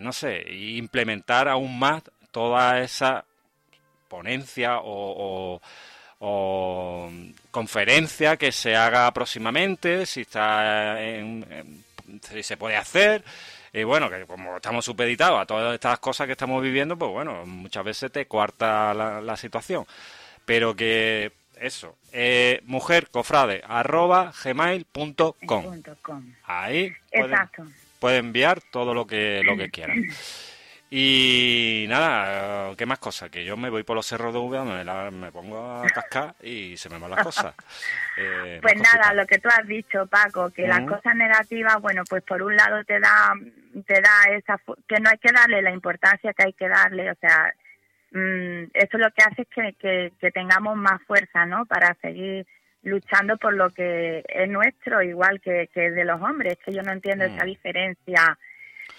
no 0.00 0.12
sé, 0.12 0.44
implementar 0.50 1.48
aún 1.48 1.78
más 1.78 2.02
toda 2.30 2.80
esa 2.80 3.24
ponencia 4.08 4.78
o 4.82 5.60
o 6.20 7.10
conferencia 7.50 8.36
que 8.36 8.52
se 8.52 8.74
haga 8.76 9.10
próximamente, 9.12 10.06
si 10.06 10.22
está 10.22 11.00
en, 11.02 11.84
si 12.22 12.42
se 12.42 12.56
puede 12.56 12.76
hacer. 12.76 13.22
Y 13.72 13.84
bueno, 13.84 14.10
que 14.10 14.24
como 14.26 14.56
estamos 14.56 14.84
supeditados 14.84 15.40
a 15.40 15.46
todas 15.46 15.74
estas 15.74 15.98
cosas 15.98 16.26
que 16.26 16.32
estamos 16.32 16.62
viviendo, 16.62 16.96
pues 16.96 17.10
bueno, 17.10 17.44
muchas 17.46 17.84
veces 17.84 18.10
te 18.10 18.26
cuarta 18.26 18.94
la, 18.94 19.36
situación. 19.36 19.86
Pero 20.44 20.74
que 20.74 21.32
eso, 21.60 21.96
eh, 22.12 22.60
mujercofrade 22.64 23.62
arroba 23.66 24.32
gmail.com. 24.44 25.82
Ahí 26.44 26.92
puede 27.98 28.18
enviar 28.18 28.60
todo 28.60 28.94
lo 28.94 29.06
que, 29.06 29.42
lo 29.44 29.56
que 29.56 29.70
quieran. 29.70 30.04
Y 30.90 31.84
nada, 31.88 32.74
¿qué 32.76 32.86
más 32.86 32.98
cosas? 32.98 33.28
Que 33.28 33.44
yo 33.44 33.58
me 33.58 33.68
voy 33.68 33.82
por 33.82 33.94
los 33.94 34.06
cerros 34.06 34.32
de 34.32 34.38
Úbeda, 34.38 34.64
me, 34.64 35.10
me 35.10 35.30
pongo 35.30 35.82
a 35.82 35.86
cascar 35.86 36.34
y 36.42 36.78
se 36.78 36.88
me 36.88 36.98
van 36.98 37.10
las 37.10 37.22
cosas. 37.22 37.54
Eh, 38.20 38.58
pues 38.60 38.74
nada, 38.80 39.14
lo 39.14 39.26
que 39.26 39.38
tú 39.38 39.48
has 39.48 39.64
dicho, 39.64 40.06
Paco, 40.06 40.50
que 40.50 40.66
las 40.66 40.80
cosas 40.88 41.14
negativas, 41.14 41.80
bueno, 41.80 42.02
pues 42.08 42.24
por 42.24 42.42
un 42.42 42.56
lado 42.56 42.82
te 42.82 42.98
da, 42.98 43.32
te 43.86 44.00
da 44.00 44.36
esa, 44.36 44.58
que 44.88 44.98
no 44.98 45.10
hay 45.10 45.18
que 45.18 45.30
darle 45.30 45.62
la 45.62 45.70
importancia 45.70 46.32
que 46.32 46.46
hay 46.46 46.52
que 46.52 46.68
darle, 46.68 47.10
o 47.12 47.14
sea, 47.20 47.54
mm, 48.12 48.70
eso 48.74 48.98
lo 48.98 49.10
que 49.10 49.22
hace 49.22 49.42
es 49.42 49.76
que, 49.78 50.12
que, 50.18 50.30
tengamos 50.30 50.76
más 50.76 51.02
fuerza, 51.02 51.46
¿no? 51.46 51.66
Para 51.66 51.94
seguir 52.00 52.46
luchando 52.82 53.36
por 53.36 53.54
lo 53.54 53.70
que 53.70 54.24
es 54.28 54.48
nuestro, 54.48 55.02
igual 55.02 55.40
que, 55.40 55.68
que 55.72 55.90
de 55.90 56.04
los 56.04 56.20
hombres, 56.20 56.58
que 56.64 56.72
yo 56.72 56.82
no 56.82 56.92
entiendo 56.92 57.24
esa 57.24 57.44
mm. 57.44 57.48
diferencia 57.48 58.38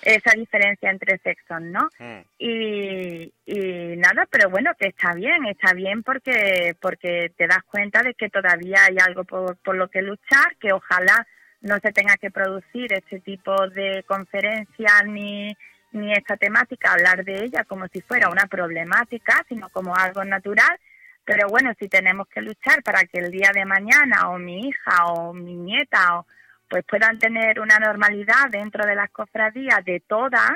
esa 0.02 0.32
diferencia 0.32 0.90
entre 0.90 1.18
sexos, 1.18 1.62
¿no? 1.62 1.90
Mm. 2.00 2.20
Y, 2.38 3.34
y 3.46 3.98
nada, 3.98 4.28
pero 4.30 4.50
bueno, 4.50 4.72
que 4.80 4.88
está 4.88 5.14
bien, 5.14 5.46
está 5.46 5.74
bien 5.74 6.04
porque 6.04 6.76
porque 6.80 7.32
te 7.36 7.48
das 7.48 7.64
cuenta 7.64 8.02
de 8.02 8.14
que 8.14 8.30
todavía 8.30 8.86
hay 8.86 8.98
algo 9.06 9.24
por, 9.24 9.58
por 9.58 9.76
lo 9.76 9.90
que 9.90 10.02
luchar, 10.02 10.56
que 10.60 10.72
ojalá 10.72 11.28
no 11.62 11.78
se 11.80 11.92
tenga 11.92 12.16
que 12.16 12.32
producir 12.32 12.94
este 12.94 13.20
tipo 13.20 13.68
de 13.70 14.04
conferencias 14.08 15.06
ni, 15.06 15.56
ni 15.92 16.14
esta 16.14 16.38
temática, 16.38 16.94
hablar 16.94 17.24
de 17.24 17.44
ella 17.44 17.64
como 17.64 17.88
si 17.88 18.02
fuera 18.02 18.30
una 18.30 18.48
problemática, 18.48 19.46
sino 19.48 19.70
como 19.70 19.96
algo 19.96 20.24
natural. 20.24 20.80
Pero 21.26 21.48
bueno, 21.48 21.74
si 21.80 21.88
tenemos 21.88 22.28
que 22.28 22.42
luchar 22.42 22.82
para 22.84 23.06
que 23.06 23.20
el 23.20 23.32
día 23.32 23.52
de 23.54 23.66
mañana 23.66 24.30
o 24.30 24.40
mi 24.40 24.68
hija 24.68 25.06
o 25.06 25.34
mi 25.34 25.56
nieta 25.56 26.20
o 26.20 26.26
pues 26.70 26.86
puedan 26.86 27.18
tener 27.18 27.60
una 27.60 27.80
normalidad 27.80 28.50
dentro 28.52 28.86
de 28.86 28.96
las 28.96 29.10
cofradías 29.10 29.84
de 29.84 30.02
todas, 30.02 30.52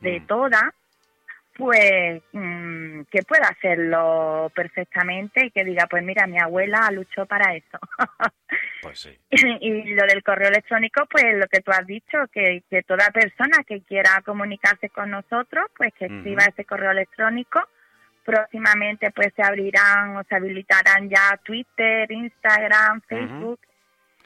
de 0.00 0.20
mm. 0.20 0.26
todas, 0.26 0.62
pues 1.56 2.22
mm, 2.32 3.02
que 3.10 3.22
pueda 3.22 3.48
hacerlo 3.48 4.50
perfectamente 4.54 5.46
y 5.46 5.50
que 5.50 5.64
diga, 5.64 5.86
pues 5.88 6.02
mira, 6.04 6.26
mi 6.26 6.38
abuela 6.38 6.90
luchó 6.90 7.24
para 7.26 7.54
eso. 7.54 7.78
pues 8.82 9.00
sí. 9.00 9.18
y, 9.30 9.94
lo 9.94 10.06
del 10.06 10.22
correo 10.22 10.48
electrónico, 10.48 11.06
pues 11.10 11.24
lo 11.36 11.46
que 11.46 11.60
tú 11.60 11.70
has 11.70 11.86
dicho, 11.86 12.18
que, 12.32 12.62
que 12.68 12.82
toda 12.82 13.10
persona 13.10 13.64
que 13.66 13.80
quiera 13.82 14.22
comunicarse 14.24 14.90
con 14.90 15.10
nosotros, 15.10 15.66
pues 15.76 15.94
que 15.94 16.06
escriba 16.06 16.44
ese 16.44 16.64
correo 16.64 16.90
electrónico. 16.90 17.60
Próximamente 18.24 19.12
pues 19.12 19.32
se 19.36 19.42
abrirán 19.42 20.16
o 20.16 20.24
se 20.24 20.34
habilitarán 20.34 21.08
ya 21.08 21.38
Twitter, 21.44 22.10
Instagram, 22.10 23.00
Facebook 23.02 23.60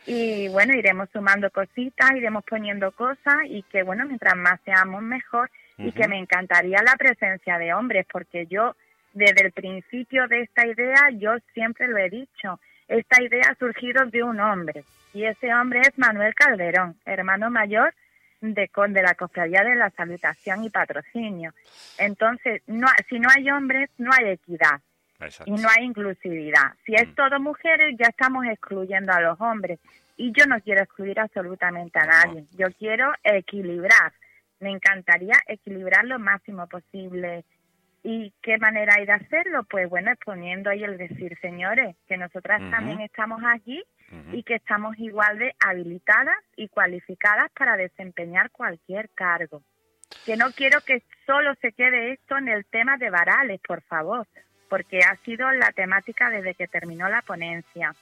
y 0.07 0.49
bueno, 0.49 0.75
iremos 0.75 1.09
sumando 1.13 1.51
cositas, 1.51 2.13
iremos 2.17 2.43
poniendo 2.45 2.91
cosas 2.93 3.37
y 3.47 3.63
que 3.65 3.83
bueno, 3.83 4.07
mientras 4.07 4.35
más 4.37 4.59
seamos 4.65 5.03
mejor 5.03 5.51
y 5.85 5.93
que 5.93 6.09
me 6.09 6.19
encantaría 6.19 6.83
la 6.83 6.97
presencia 6.97 7.59
de 7.59 7.73
hombres 7.75 8.07
porque 8.11 8.47
yo 8.47 8.75
desde 9.13 9.47
el 9.47 9.53
principio 9.53 10.29
de 10.29 10.43
esta 10.43 10.67
idea 10.67 11.11
yo 11.13 11.33
siempre 11.53 11.89
lo 11.89 11.99
he 11.99 12.11
dicho, 12.11 12.61
esta 12.89 13.23
idea 13.23 13.51
ha 13.51 13.55
surgido 13.57 14.07
de 14.07 14.23
un 14.23 14.41
hombre 14.41 14.85
y 15.13 15.25
ese 15.25 15.53
hombre 15.55 15.81
es 15.81 15.99
Manuel 15.99 16.35
Calderón, 16.35 16.97
hermano 17.05 17.51
mayor 17.51 17.95
de, 18.41 18.71
de 18.89 19.03
la 19.03 19.15
Cofradía 19.15 19.63
de 19.63 19.75
la 19.75 19.91
Salutación 19.91 20.65
y 20.65 20.71
Patrocinio. 20.71 21.53
Entonces, 21.99 22.63
no, 22.67 22.87
si 23.09 23.19
no 23.19 23.29
hay 23.35 23.51
hombres, 23.51 23.91
no 23.99 24.11
hay 24.13 24.31
equidad 24.31 24.81
y 25.45 25.53
no 25.53 25.69
hay 25.69 25.85
inclusividad. 25.85 26.73
Si 26.87 26.95
es 26.95 27.09
mm. 27.09 27.15
todo 27.15 27.41
mujeres, 27.41 27.95
ya 27.99 28.07
estamos 28.09 28.47
excluyendo 28.47 29.13
a 29.13 29.21
los 29.21 29.41
hombres. 29.41 29.79
Y 30.17 30.33
yo 30.33 30.47
no 30.47 30.61
quiero 30.61 30.83
excluir 30.83 31.19
absolutamente 31.19 31.99
a 31.99 32.07
nadie. 32.07 32.45
Yo 32.57 32.69
quiero 32.79 33.13
equilibrar. 33.23 34.13
Me 34.61 34.71
encantaría 34.71 35.35
equilibrar 35.47 36.05
lo 36.05 36.19
máximo 36.19 36.67
posible. 36.67 37.45
¿Y 38.03 38.33
qué 38.43 38.57
manera 38.59 38.95
hay 38.97 39.07
de 39.07 39.13
hacerlo? 39.13 39.65
Pues 39.65 39.89
bueno, 39.89 40.11
exponiendo 40.11 40.71
ahí 40.71 40.85
el 40.85 40.97
decir, 40.97 41.37
señores, 41.41 41.97
que 42.09 42.17
nosotras 42.17 42.61
también 42.71 43.01
estamos 43.01 43.43
aquí 43.47 43.83
y 44.33 44.43
que 44.43 44.55
estamos 44.55 44.99
igual 44.99 45.39
de 45.39 45.55
habilitadas 45.61 46.39
y 46.57 46.69
cualificadas 46.69 47.51
para 47.53 47.77
desempeñar 47.77 48.51
cualquier 48.51 49.11
cargo. 49.11 49.63
Que 50.25 50.37
no 50.37 50.51
quiero 50.53 50.81
que 50.81 51.03
solo 51.27 51.55
se 51.61 51.73
quede 51.73 52.13
esto 52.13 52.39
en 52.39 52.49
el 52.49 52.65
tema 52.67 52.97
de 52.97 53.11
varales, 53.11 53.61
por 53.61 53.83
favor 53.83 54.27
porque 54.71 55.01
ha 55.01 55.17
sido 55.25 55.51
la 55.51 55.73
temática 55.73 56.31
desde 56.31 56.55
que 56.55 56.69
terminó 56.69 57.09
la 57.11 57.21
ponencia. 57.21 57.95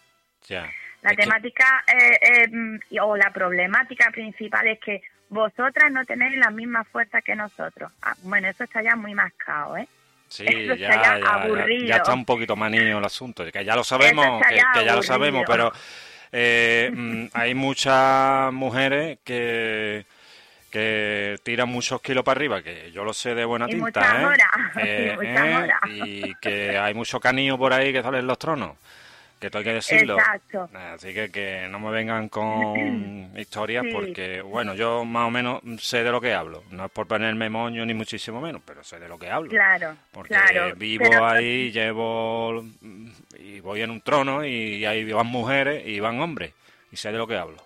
La 1.01 1.15
temática 1.17 1.85
eh, 1.87 2.47
eh, 2.47 3.01
o 3.01 3.17
la 3.17 3.33
problemática 3.33 4.11
principal 4.11 4.69
es 4.69 4.79
que 4.79 5.03
vosotras 5.31 5.91
no 5.93 6.05
tenéis 6.05 6.37
la 6.39 6.51
misma 6.51 6.85
fuerza 6.85 7.21
que 7.23 7.35
nosotros. 7.35 7.91
Ah, 8.03 8.15
bueno, 8.23 8.49
eso 8.49 8.65
está 8.65 8.83
ya 8.83 8.97
muy 8.97 9.15
mascado, 9.15 9.77
¿eh? 9.77 9.89
Sí, 10.29 10.45
ya, 10.69 10.77
ya, 10.77 11.19
ya, 11.87 11.97
está 11.97 12.13
un 12.13 12.25
poquito 12.25 12.57
manío 12.57 12.99
el 12.99 13.05
asunto, 13.05 13.45
que 13.51 13.65
ya 13.65 13.75
lo 13.75 13.85
sabemos, 13.85 14.43
que, 14.47 14.85
ya 14.85 14.95
lo 14.95 15.03
sabemos, 15.03 15.45
pero 15.47 15.73
eh, 16.33 16.91
mm, 16.95 17.27
hay 17.33 17.55
muchas 17.55 18.53
mujeres 18.53 19.19
que 19.25 20.05
que 20.71 21.39
tira 21.43 21.65
muchos 21.65 22.01
kilos 22.03 22.25
para 22.25 22.39
arriba, 22.39 22.63
que 22.63 22.93
yo 22.93 23.05
lo 23.05 23.13
sé 23.13 23.35
de 23.35 23.45
buena 23.45 23.67
tinta, 23.67 24.23
¿eh? 24.23 24.37
Eh, 24.77 25.17
¿eh? 25.23 25.69
y 26.05 26.35
que 26.37 26.79
hay 26.79 26.95
mucho 26.95 27.19
canillo 27.21 27.57
por 27.57 27.73
ahí 27.73 27.93
que 27.93 28.03
salen 28.03 28.27
los 28.27 28.39
tronos, 28.39 28.77
que 29.39 29.51
tengo 29.51 29.65
que 29.65 29.75
decirlo. 29.75 30.19
Exacto. 30.19 30.69
Así 30.75 31.15
que 31.15 31.31
que 31.31 31.69
no 31.69 31.79
me 31.79 31.91
vengan 31.91 32.29
con 32.29 33.33
historias 33.37 33.85
porque, 33.93 34.41
bueno, 34.41 34.75
yo 34.75 35.05
más 35.05 35.29
o 35.29 35.31
menos 35.31 35.63
sé 35.81 36.03
de 36.03 36.11
lo 36.11 36.21
que 36.21 36.35
hablo. 36.35 36.65
No 36.71 36.87
es 36.87 36.91
por 36.91 37.07
ponerme 37.07 37.49
moño 37.49 37.85
ni 37.87 37.95
muchísimo 37.95 38.41
menos, 38.41 38.63
pero 38.65 38.83
sé 38.83 38.99
de 38.99 39.09
lo 39.09 39.19
que 39.19 39.31
hablo. 39.31 39.51
Claro, 39.51 39.97
Porque 40.13 40.37
vivo 40.77 41.25
ahí, 41.25 41.71
llevo 41.71 42.65
y 43.39 43.61
voy 43.61 43.83
en 43.83 43.91
un 43.91 44.01
trono 44.01 44.45
y 44.45 44.85
ahí 44.85 45.11
van 45.13 45.27
mujeres 45.27 45.87
y 45.87 46.01
van 46.01 46.21
hombres 46.21 46.53
y 46.91 46.97
sé 46.97 47.13
de 47.13 47.19
lo 47.19 47.27
que 47.27 47.37
hablo. 47.37 47.65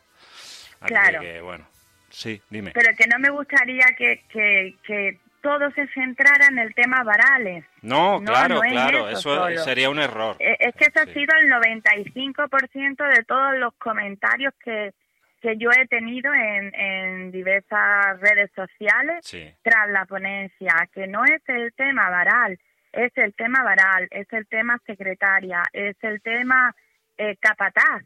Así 0.80 0.94
claro. 0.94 1.20
que, 1.20 1.40
bueno 1.40 1.72
Sí, 2.12 2.40
dime. 2.50 2.72
Pero 2.74 2.94
que 2.94 3.06
no 3.06 3.18
me 3.18 3.30
gustaría 3.30 3.86
que, 3.96 4.22
que, 4.28 4.74
que 4.86 5.18
todo 5.42 5.70
se 5.72 5.86
centrara 5.88 6.46
en 6.50 6.58
el 6.58 6.74
tema 6.74 7.02
varales. 7.02 7.64
No, 7.82 8.22
claro, 8.24 8.60
claro, 8.60 9.10
eso, 9.10 9.48
sería 9.58 9.90
un 9.90 9.98
error. 9.98 10.36
Eh, 10.38 10.56
es 10.58 10.74
que 10.76 10.84
eso 10.86 11.00
ha 11.00 11.12
sido 11.12 11.34
el 11.36 11.50
95% 11.50 13.08
de 13.08 13.24
todos 13.24 13.58
los 13.58 13.74
comentarios 13.74 14.54
que, 14.64 14.94
que 15.42 15.58
yo 15.58 15.70
he 15.70 15.86
tenido 15.88 16.32
en, 16.32 16.74
en 16.74 17.32
diversas 17.32 18.20
redes 18.20 18.50
sociales 18.54 19.26
tras 19.62 19.90
la 19.90 20.06
ponencia, 20.06 20.88
que 20.94 21.06
no 21.06 21.24
es 21.24 21.42
el 21.48 21.72
tema 21.74 22.08
varal, 22.08 22.58
es 22.92 23.12
el 23.16 23.34
tema 23.34 23.62
varal, 23.62 24.06
es 24.10 24.32
el 24.32 24.46
tema 24.46 24.78
secretaria, 24.86 25.62
es 25.72 25.96
el 26.02 26.22
tema 26.22 26.74
eh, 27.18 27.36
capataz. 27.40 28.02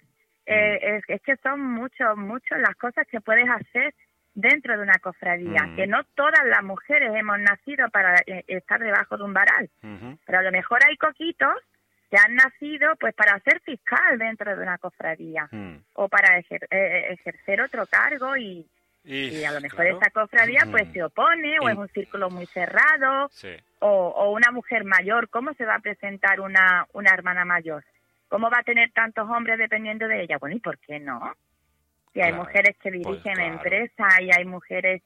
Eh, 0.47 1.01
mm. 1.09 1.13
es, 1.13 1.23
que 1.23 1.37
son 1.43 1.61
muchos, 1.61 2.17
muchos 2.17 2.59
las 2.59 2.77
cosas 2.77 3.07
que 3.11 3.21
puedes 3.21 3.49
hacer 3.49 3.93
dentro 4.37 4.77
de 4.77 4.83
una 4.83 4.99
cofradía, 4.99 5.71
que 5.75 5.87
no 5.87 6.05
todas 6.15 6.45
las 6.45 6.63
mujeres 6.63 7.11
hemos 7.17 7.41
nacido 7.41 7.89
para 7.89 8.21
eh, 8.27 8.45
estar 8.47 8.79
debajo 8.79 9.17
de 9.17 9.25
un 9.25 9.33
varal, 9.33 9.69
pero 10.25 10.39
a 10.39 10.43
lo 10.43 10.53
mejor 10.53 10.79
hay 10.87 10.97
coquitos 10.99 11.55
que 12.11 12.19
han 12.19 12.35
nacido 12.35 12.95
pues 13.01 13.15
para 13.15 13.41
ser 13.41 13.61
fiscal 13.63 14.19
dentro 14.19 14.55
de 14.55 14.63
una 14.63 14.79
cofradía 14.79 15.49
o 15.95 16.09
para 16.09 16.39
ejercer 16.39 17.63
otro 17.63 17.87
cargo 17.87 18.37
y, 18.37 18.65
y, 19.05 19.43
a 19.43 19.53
lo 19.53 19.61
mejor 19.61 19.87
esa 19.87 20.11
cofradía 20.11 20.67
pues 20.71 20.93
se 20.93 21.03
opone 21.03 21.59
o 21.59 21.69
es 21.69 21.77
un 21.77 21.89
círculo 21.89 22.29
muy 22.29 22.47
cerrado 22.47 23.31
o, 23.81 23.89
o, 23.89 24.31
una 24.33 24.53
mujer 24.53 24.85
mayor, 24.85 25.31
¿cómo 25.31 25.55
se 25.55 25.65
va 25.65 25.77
a 25.77 25.81
presentar 25.81 26.41
una, 26.41 26.87
una 26.93 27.11
hermana 27.11 27.45
mayor? 27.47 27.85
¿Cómo 28.29 28.51
va 28.51 28.59
a 28.59 28.65
tener 28.65 28.91
tantos 28.93 29.29
hombres 29.31 29.59
dependiendo 29.59 30.07
de 30.07 30.23
ella? 30.23 30.37
Bueno, 30.39 30.57
¿y 30.57 30.61
por 30.61 30.79
qué 30.79 31.01
no? 31.01 31.35
Si 32.17 32.23
hay 32.23 32.33
mujeres 32.33 32.75
que 32.83 32.91
pues 32.91 33.05
dirigen 33.05 33.39
empresas 33.41 34.21
y 34.23 34.31
hay 34.35 34.47
mujeres, 34.47 35.03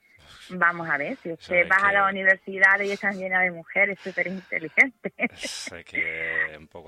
vamos 0.51 0.89
a 0.89 0.97
ver, 0.97 1.17
si 1.17 1.33
usted 1.33 1.69
va 1.69 1.89
a 1.89 1.93
la 1.93 2.09
universidad 2.09 2.79
y 2.79 2.93
están 2.93 3.19
llenas 3.19 3.43
de 3.43 3.51
mujeres 3.51 3.99
súper 3.99 4.29
inteligentes. 4.29 5.13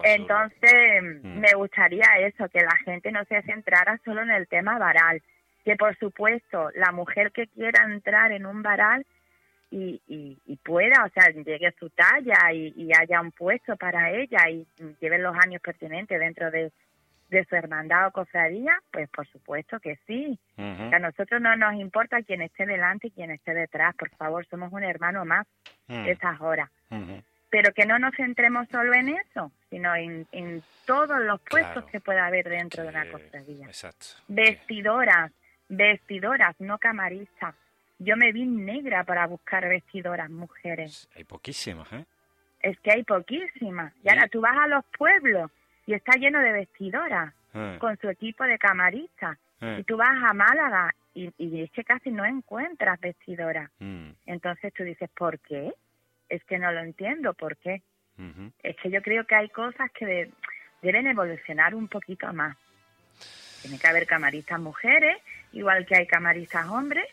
Entonces, 0.05 1.03
mm. 1.03 1.41
me 1.41 1.53
gustaría 1.55 2.07
eso, 2.21 2.49
que 2.51 2.61
la 2.61 2.77
gente 2.85 3.11
no 3.11 3.25
se 3.25 3.43
centrara 3.43 3.99
solo 4.05 4.23
en 4.23 4.31
el 4.31 4.47
tema 4.47 4.79
varal 4.79 5.21
que 5.65 5.75
por 5.75 5.97
supuesto 5.99 6.71
la 6.75 6.93
mujer 6.93 7.33
que 7.33 7.49
quiera 7.49 7.85
entrar 7.85 8.31
en 8.31 8.47
un 8.47 8.63
varal 8.63 9.05
y, 9.71 10.01
y, 10.07 10.57
pueda, 10.57 11.05
o 11.05 11.09
sea, 11.09 11.31
llegue 11.31 11.67
a 11.67 11.75
su 11.79 11.89
talla 11.91 12.53
y, 12.53 12.91
haya 12.93 13.21
un 13.21 13.33
puesto 13.33 13.75
para 13.77 14.11
ella 14.11 14.51
y 14.51 14.67
lleve 15.01 15.19
los 15.19 15.35
años 15.35 15.63
pertinentes 15.63 16.21
dentro 16.21 16.51
de, 16.51 16.71
su 17.49 17.57
hermandad 17.57 18.09
o 18.09 18.13
cofradía, 18.13 18.79
pues 18.91 19.09
por 19.09 19.27
supuesto 19.27 19.81
que 19.81 19.99
sí. 20.07 20.39
A 20.57 20.99
nosotros 20.99 21.41
no 21.41 21.57
nos 21.57 21.75
importa 21.75 22.23
quién 22.23 22.43
esté 22.43 22.67
delante 22.67 23.09
y 23.09 23.11
quién 23.11 23.31
esté 23.31 23.55
detrás, 23.55 23.95
por 23.97 24.11
favor, 24.11 24.47
somos 24.47 24.73
un 24.73 24.85
hermano 24.85 25.25
más 25.25 25.47
mm. 25.89 26.07
esas 26.07 26.41
horas. 26.41 26.71
Pero 27.51 27.73
que 27.73 27.85
no 27.85 27.99
nos 27.99 28.15
centremos 28.15 28.69
solo 28.69 28.95
en 28.95 29.09
eso, 29.09 29.51
sino 29.69 29.95
en, 29.95 30.27
en 30.33 30.63
todos 30.87 31.21
los 31.21 31.41
puestos 31.43 31.85
que 31.87 32.01
pueda 32.01 32.27
haber 32.27 32.49
dentro 32.49 32.83
de 32.83 32.89
una 32.91 33.11
cofradía. 33.11 33.67
Exacto. 33.67 34.07
Vestidoras, 34.29 35.33
vestidoras, 35.69 36.55
no 36.61 36.79
camaristas. 36.79 37.55
Yo 37.99 38.17
me 38.17 38.33
vi 38.33 38.45
negra 38.45 39.05
para 39.05 39.27
buscar 39.27 39.69
vestidoras 39.69 40.31
mujeres. 40.31 41.09
Hay 41.15 41.25
poquísimas, 41.25 41.93
¿eh? 41.93 42.05
Es 42.61 42.79
que 42.81 42.93
hay 42.93 43.03
poquísimas. 43.05 43.93
Y 44.05 44.09
ahora 44.09 44.29
tú 44.29 44.41
vas 44.41 44.57
a 44.57 44.67
los 44.69 44.85
pueblos 44.97 45.51
y 45.87 45.95
está 45.95 46.17
lleno 46.19 46.41
de 46.41 46.53
vestidoras 46.53 47.35
eh. 47.55 47.77
con 47.81 47.99
su 47.99 48.09
equipo 48.09 48.45
de 48.45 48.59
camaristas. 48.59 49.39
Eh. 49.61 49.79
Y 49.81 49.85
tú 49.85 49.97
vas 49.97 50.23
a 50.23 50.33
Málaga 50.33 50.95
y, 51.15 51.33
y, 51.39 51.63
es 51.63 51.71
que 51.71 51.85
casi 51.85 52.11
no 52.11 52.25
encuentras 52.25 53.01
vestidoras. 53.01 53.71
Mm. 53.79 54.11
Entonces 54.27 54.73
tú 54.73 54.83
dices, 54.85 55.11
¿por 55.17 55.39
qué? 55.41 55.73
Es 56.29 56.43
que 56.45 56.59
no 56.59 56.73
lo 56.73 56.81
entiendo, 56.81 57.35
¿por 57.35 57.57
qué? 57.57 57.83
Es 58.63 58.77
que 58.77 58.91
yo 58.91 59.03
creo 59.03 59.27
que 59.27 59.35
hay 59.35 59.49
cosas 59.49 59.91
que 59.91 60.31
deben 60.81 61.07
evolucionar 61.07 61.75
un 61.75 61.89
poquito 61.89 62.33
más. 62.33 62.57
Tiene 63.63 63.79
que 63.79 63.89
haber 63.89 64.07
camaristas 64.07 64.61
mujeres 64.61 65.17
igual 65.53 65.87
que 65.87 65.97
hay 65.97 66.07
camaristas 66.07 66.67
hombres, 66.69 67.05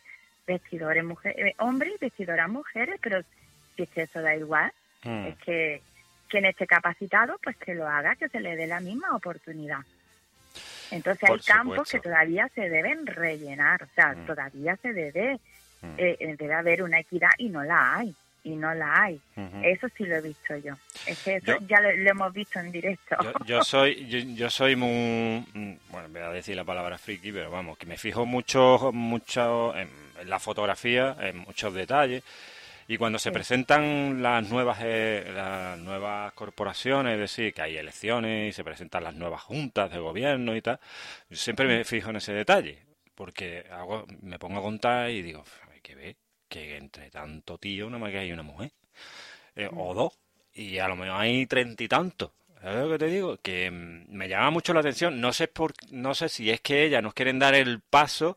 vestidores 0.47 1.03
mujeres, 1.03 1.47
eh, 1.47 1.55
hombres 1.60 1.93
y 1.95 2.05
vestidoras 2.05 2.49
mujeres, 2.49 2.99
pero 3.01 3.21
si 3.75 3.84
es 3.84 3.89
que 3.89 4.01
eso 4.03 4.21
da 4.21 4.36
igual, 4.36 4.71
mm. 5.03 5.25
es 5.27 5.38
que 5.39 5.82
quien 6.29 6.45
esté 6.45 6.65
capacitado, 6.67 7.37
pues 7.43 7.57
que 7.57 7.75
lo 7.75 7.87
haga, 7.87 8.15
que 8.15 8.29
se 8.29 8.39
le 8.39 8.55
dé 8.55 8.67
la 8.67 8.79
misma 8.79 9.15
oportunidad. 9.15 9.79
Entonces 10.91 11.29
hay 11.29 11.39
campos 11.39 11.89
que 11.89 11.99
todavía 11.99 12.49
se 12.55 12.69
deben 12.69 13.05
rellenar, 13.05 13.83
o 13.83 13.87
sea, 13.93 14.13
mm. 14.13 14.25
todavía 14.25 14.75
se 14.77 14.93
debe, 14.93 15.39
mm. 15.81 15.93
eh, 15.97 16.35
debe 16.37 16.53
haber 16.53 16.83
una 16.83 16.99
equidad 16.99 17.29
y 17.37 17.49
no 17.49 17.63
la 17.63 17.97
hay 17.97 18.15
y 18.43 18.55
no 18.55 18.73
la 18.73 19.03
hay. 19.03 19.21
Eso 19.63 19.87
sí 19.95 20.05
lo 20.05 20.15
he 20.15 20.21
visto 20.21 20.55
yo. 20.57 20.73
Es 21.05 21.21
que 21.23 21.35
eso 21.37 21.57
ya 21.67 21.79
lo, 21.81 21.89
hemos 21.89 22.33
visto 22.33 22.59
en 22.59 22.71
directo. 22.71 23.17
Yo, 23.45 23.63
soy 23.63 24.07
yo, 24.35 24.49
soy 24.49 24.75
muy 24.75 25.45
bueno, 25.89 26.09
voy 26.09 26.21
a 26.21 26.29
decir 26.29 26.55
la 26.55 26.63
palabra 26.63 26.97
friki, 26.97 27.31
pero 27.31 27.51
vamos, 27.51 27.77
que 27.77 27.85
me 27.85 27.97
fijo 27.97 28.25
mucho 28.25 28.91
mucho 28.93 29.75
en, 29.75 29.89
la 30.25 30.39
fotografía, 30.39 31.15
en 31.19 31.37
muchos 31.37 31.73
detalles. 31.73 32.23
Y 32.91 32.97
cuando 32.97 33.19
se 33.19 33.32
presentan 33.32 34.19
las 34.23 34.49
nuevas 34.49 34.80
eh, 34.82 35.23
las 35.32 35.78
nuevas 35.78 36.34
corporaciones, 36.34 37.13
es 37.13 37.19
decir, 37.19 37.54
que 37.54 37.62
hay 37.62 37.78
elecciones 37.78 38.49
y 38.49 38.52
se 38.52 38.63
presentan 38.63 39.04
las 39.04 39.13
nuevas 39.13 39.43
juntas 39.43 39.91
de 39.91 39.99
gobierno 39.99 40.56
y 40.56 40.62
tal, 40.63 40.80
yo 41.30 41.38
siempre 41.38 41.67
me 41.67 41.84
fijo 41.84 42.10
en 42.10 42.15
ese 42.15 42.34
detalle, 42.34 42.80
porque 43.13 43.63
hago, 43.69 44.08
me 44.21 44.39
pongo 44.39 44.58
a 44.58 44.63
contar 44.63 45.12
y 45.12 45.21
digo, 45.21 45.43
hay 45.71 45.82
que 45.82 45.93
ver 45.93 46.15
que 46.47 46.78
entre 46.78 47.12
tanto 47.12 47.60
tío 47.60 47.91
no 47.91 47.99
me 47.99 48.10
que 48.10 48.17
hay 48.17 48.32
una 48.32 48.41
mujer. 48.41 48.71
Eh, 49.56 49.69
o 49.71 49.93
dos. 49.93 50.17
Y 50.52 50.80
a 50.80 50.88
lo 50.88 50.95
mejor 50.95 51.21
hay 51.21 51.45
treinta 51.45 51.84
y 51.84 51.88
tantos. 51.88 52.32
¿Sabes 52.60 52.86
lo 52.86 52.89
que 52.89 52.97
te 52.97 53.06
digo? 53.06 53.38
Que 53.38 53.69
mm, 53.69 54.06
me 54.10 54.28
llama 54.28 54.49
mucho 54.49 54.73
la 54.73 54.80
atención. 54.80 55.21
No 55.21 55.32
sé, 55.32 55.47
por, 55.47 55.73
no 55.91 56.15
sé 56.15 56.28
si 56.28 56.49
es 56.49 56.60
que 56.62 56.86
ellas 56.86 57.04
nos 57.04 57.13
quieren 57.13 57.38
dar 57.38 57.54
el 57.54 57.82
paso 57.82 58.36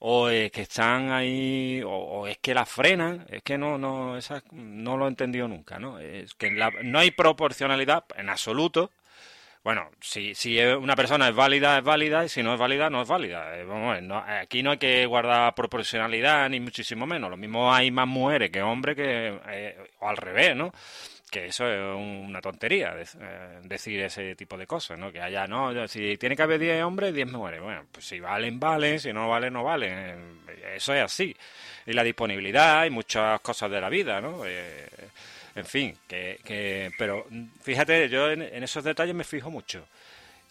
o 0.00 0.28
es 0.28 0.50
que 0.52 0.62
están 0.62 1.12
ahí 1.12 1.82
o, 1.86 2.26
es 2.26 2.38
que 2.38 2.54
la 2.54 2.66
frenan. 2.66 3.26
Es 3.30 3.42
que 3.42 3.56
no, 3.58 3.78
no, 3.78 4.16
esa, 4.16 4.42
no 4.52 4.96
lo 4.96 5.06
he 5.06 5.08
entendido 5.08 5.48
nunca. 5.48 5.78
¿no? 5.78 5.98
Es 5.98 6.34
que 6.34 6.50
no 6.50 6.98
hay 6.98 7.10
proporcionalidad 7.12 8.04
en 8.16 8.28
absoluto 8.28 8.90
bueno, 9.62 9.90
si, 10.00 10.34
si 10.34 10.58
una 10.58 10.96
persona 10.96 11.28
es 11.28 11.34
válida, 11.34 11.78
es 11.78 11.84
válida, 11.84 12.24
y 12.24 12.30
si 12.30 12.42
no 12.42 12.54
es 12.54 12.58
válida, 12.58 12.88
no 12.88 13.02
es 13.02 13.08
válida. 13.08 13.58
Eh, 13.58 14.40
aquí 14.40 14.62
no 14.62 14.70
hay 14.70 14.78
que 14.78 15.04
guardar 15.04 15.54
proporcionalidad, 15.54 16.48
ni 16.48 16.60
muchísimo 16.60 17.06
menos. 17.06 17.30
Lo 17.30 17.36
mismo 17.36 17.72
hay 17.72 17.90
más 17.90 18.08
mujeres 18.08 18.50
que 18.50 18.62
hombres, 18.62 18.96
que, 18.96 19.38
eh, 19.48 19.76
o 20.00 20.08
al 20.08 20.16
revés, 20.16 20.56
¿no? 20.56 20.72
Que 21.30 21.46
eso 21.46 21.68
es 21.68 21.80
una 21.80 22.40
tontería, 22.40 22.94
eh, 22.98 23.60
decir 23.62 24.00
ese 24.00 24.34
tipo 24.34 24.58
de 24.58 24.66
cosas, 24.66 24.98
¿no? 24.98 25.12
Que 25.12 25.20
haya, 25.20 25.46
no, 25.46 25.86
si 25.86 26.16
tiene 26.16 26.34
que 26.34 26.42
haber 26.42 26.58
10 26.58 26.82
hombres, 26.82 27.14
10 27.14 27.30
mujeres. 27.30 27.60
Bueno, 27.60 27.84
pues 27.92 28.04
si 28.04 28.18
valen, 28.18 28.58
valen, 28.58 28.98
si 28.98 29.12
no 29.12 29.28
valen, 29.28 29.52
no 29.52 29.62
valen. 29.62 30.40
Eso 30.74 30.92
es 30.92 31.04
así. 31.04 31.36
Y 31.86 31.92
la 31.92 32.02
disponibilidad 32.02 32.84
y 32.84 32.90
muchas 32.90 33.40
cosas 33.40 33.70
de 33.70 33.80
la 33.80 33.88
vida, 33.88 34.20
¿no? 34.20 34.44
en 35.54 35.64
fin, 35.64 35.96
que, 36.08 36.38
que 36.44 36.90
pero 36.98 37.26
fíjate, 37.62 38.08
yo 38.08 38.30
en, 38.30 38.42
esos 38.42 38.84
detalles 38.84 39.14
me 39.14 39.24
fijo 39.24 39.50
mucho. 39.50 39.86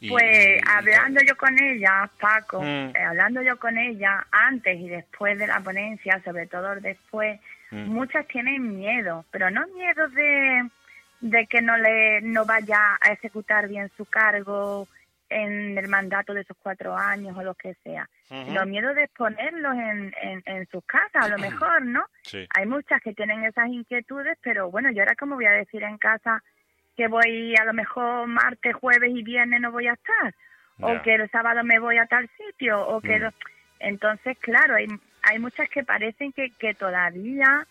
pues 0.08 0.62
hablando 0.68 1.22
yo 1.24 1.36
con 1.36 1.62
ella, 1.62 2.10
Paco, 2.20 2.62
mm. 2.62 2.96
eh, 2.96 3.04
hablando 3.08 3.42
yo 3.42 3.58
con 3.58 3.78
ella 3.78 4.26
antes 4.32 4.80
y 4.80 4.90
después 4.90 5.38
de 5.38 5.48
la 5.48 5.60
ponencia, 5.62 6.22
sobre 6.24 6.48
todo 6.48 6.76
después, 6.76 7.40
mm. 7.72 7.90
muchas 7.90 8.28
tienen 8.28 8.78
miedo, 8.78 9.26
pero 9.32 9.50
no 9.50 9.66
miedo 9.68 10.08
de, 10.10 10.70
de 11.22 11.48
que 11.48 11.62
no 11.62 11.78
le 11.78 12.22
no 12.22 12.46
vaya 12.46 12.98
a 13.02 13.12
ejecutar 13.12 13.68
bien 13.68 13.92
su 13.98 14.06
cargo 14.06 14.88
en 15.30 15.78
el 15.78 15.88
mandato 15.88 16.34
de 16.34 16.42
esos 16.42 16.58
cuatro 16.62 16.96
años 16.96 17.38
o 17.38 17.44
lo 17.44 17.54
que 17.54 17.76
sea. 17.84 18.10
Los 18.30 18.68
miedos 18.68 18.96
de 18.96 19.04
exponerlos 19.04 19.74
en, 19.74 20.14
en, 20.46 20.68
sus 20.68 20.84
casas, 20.86 21.26
a 21.26 21.30
lo 21.30 21.38
mejor, 21.38 21.84
¿no? 21.84 22.04
Hay 22.56 22.66
muchas 22.66 23.02
que 23.02 23.14
tienen 23.14 23.44
esas 23.44 23.68
inquietudes, 23.68 24.38
pero 24.42 24.70
bueno, 24.70 24.92
yo 24.92 25.02
ahora 25.02 25.16
como 25.16 25.36
voy 25.36 25.46
a 25.46 25.52
decir 25.52 25.84
en 25.84 25.98
casa 25.98 26.44
que 26.96 27.08
voy 27.08 27.56
a 27.56 27.66
lo 27.66 27.74
mejor 27.74 28.28
martes, 28.28 28.76
jueves 28.76 29.12
y 29.14 29.24
viernes 29.24 29.62
no 29.62 29.72
voy 29.72 29.88
a 29.88 29.94
estar, 29.94 30.34
o 30.80 31.02
que 31.02 31.16
el 31.16 31.30
sábado 31.32 31.64
me 31.64 31.80
voy 31.80 31.98
a 31.98 32.06
tal 32.06 32.30
sitio, 32.38 32.80
o 32.88 33.02
que... 33.02 33.20
Mm. 33.20 33.30
Entonces, 33.80 34.38
claro, 34.40 34.76
hay, 34.76 34.88
hay 35.30 35.40
muchas 35.40 35.70
que 35.70 35.84
parecen 35.84 36.32
que, 36.34 36.52
que 36.52 36.74
todavía 36.74 37.66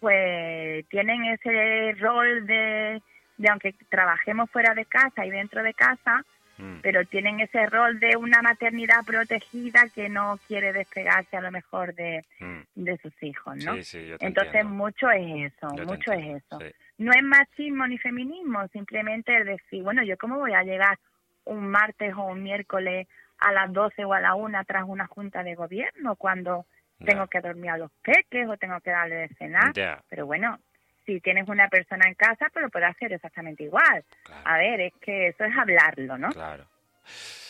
pues 0.00 0.86
tienen 0.88 1.24
ese 1.24 1.92
rol 1.98 2.46
de, 2.46 3.02
de 3.38 3.48
aunque 3.48 3.74
trabajemos 3.88 4.50
fuera 4.50 4.74
de 4.74 4.84
casa 4.84 5.24
y 5.24 5.30
dentro 5.30 5.62
de 5.62 5.72
casa, 5.74 6.22
Mm. 6.58 6.78
pero 6.82 7.04
tienen 7.04 7.40
ese 7.40 7.66
rol 7.66 8.00
de 8.00 8.16
una 8.16 8.40
maternidad 8.40 9.04
protegida 9.04 9.88
que 9.94 10.08
no 10.08 10.38
quiere 10.48 10.72
despegarse 10.72 11.36
a 11.36 11.42
lo 11.42 11.50
mejor 11.50 11.94
de, 11.94 12.24
mm. 12.40 12.88
sus 13.02 13.22
hijos, 13.22 13.56
¿no? 13.62 13.74
Entonces 14.20 14.64
mucho 14.64 15.10
es 15.10 15.52
eso, 15.52 15.68
mucho 15.84 16.12
es 16.12 16.42
eso. 16.42 16.58
No 16.98 17.12
es 17.12 17.22
machismo 17.22 17.86
ni 17.86 17.98
feminismo, 17.98 18.66
simplemente 18.68 19.36
el 19.36 19.44
decir, 19.44 19.82
bueno, 19.82 20.02
yo 20.02 20.16
cómo 20.16 20.38
voy 20.38 20.54
a 20.54 20.62
llegar 20.62 20.98
un 21.44 21.68
martes 21.68 22.14
o 22.14 22.24
un 22.24 22.42
miércoles 22.42 23.06
a 23.38 23.52
las 23.52 23.70
12 23.70 24.06
o 24.06 24.14
a 24.14 24.20
la 24.20 24.34
1 24.34 24.64
tras 24.64 24.84
una 24.86 25.06
junta 25.06 25.42
de 25.42 25.54
gobierno 25.54 26.16
cuando 26.16 26.64
tengo 27.04 27.26
que 27.26 27.40
dormir 27.40 27.70
a 27.70 27.78
los 27.78 27.90
peques 28.02 28.48
o 28.48 28.56
tengo 28.56 28.80
que 28.80 28.90
darle 28.90 29.16
de 29.16 29.28
cenar. 29.36 29.72
Pero 30.08 30.26
bueno, 30.26 30.58
si 31.04 31.20
tienes 31.20 31.48
una 31.48 31.68
persona 31.68 32.08
en 32.08 32.14
casa, 32.14 32.46
pues 32.52 32.62
lo 32.64 32.70
puedes 32.70 32.90
hacer 32.90 33.12
exactamente 33.12 33.64
igual. 33.64 34.04
A 34.44 34.58
ver, 34.58 34.80
es 34.80 34.92
que 35.00 35.28
eso 35.28 35.44
es 35.44 35.56
hablarlo, 35.56 36.18
¿no? 36.18 36.30
Claro. 36.30 36.66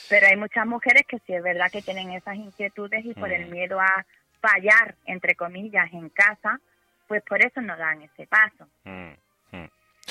Pero 0.09 0.27
hay 0.27 0.37
muchas 0.37 0.67
mujeres 0.67 1.03
que 1.09 1.19
sí 1.21 1.35
es 1.35 1.43
verdad 1.43 1.71
que 1.71 1.83
tienen 1.83 2.13
esas 2.13 2.37
inquietudes 2.37 3.05
y 3.05 3.15
por 3.15 3.33
el 3.33 3.47
mm. 3.47 3.51
miedo 3.51 3.81
a 3.81 4.05
fallar, 4.41 4.95
entre 5.07 5.35
comillas, 5.35 5.93
en 5.93 6.09
casa, 6.11 6.61
pues 7.09 7.23
por 7.23 7.45
eso 7.45 7.61
no 7.61 7.77
dan 7.77 8.03
ese 8.03 8.27
paso. 8.27 8.69
Mm, 8.85 8.91
mm. 8.91 9.16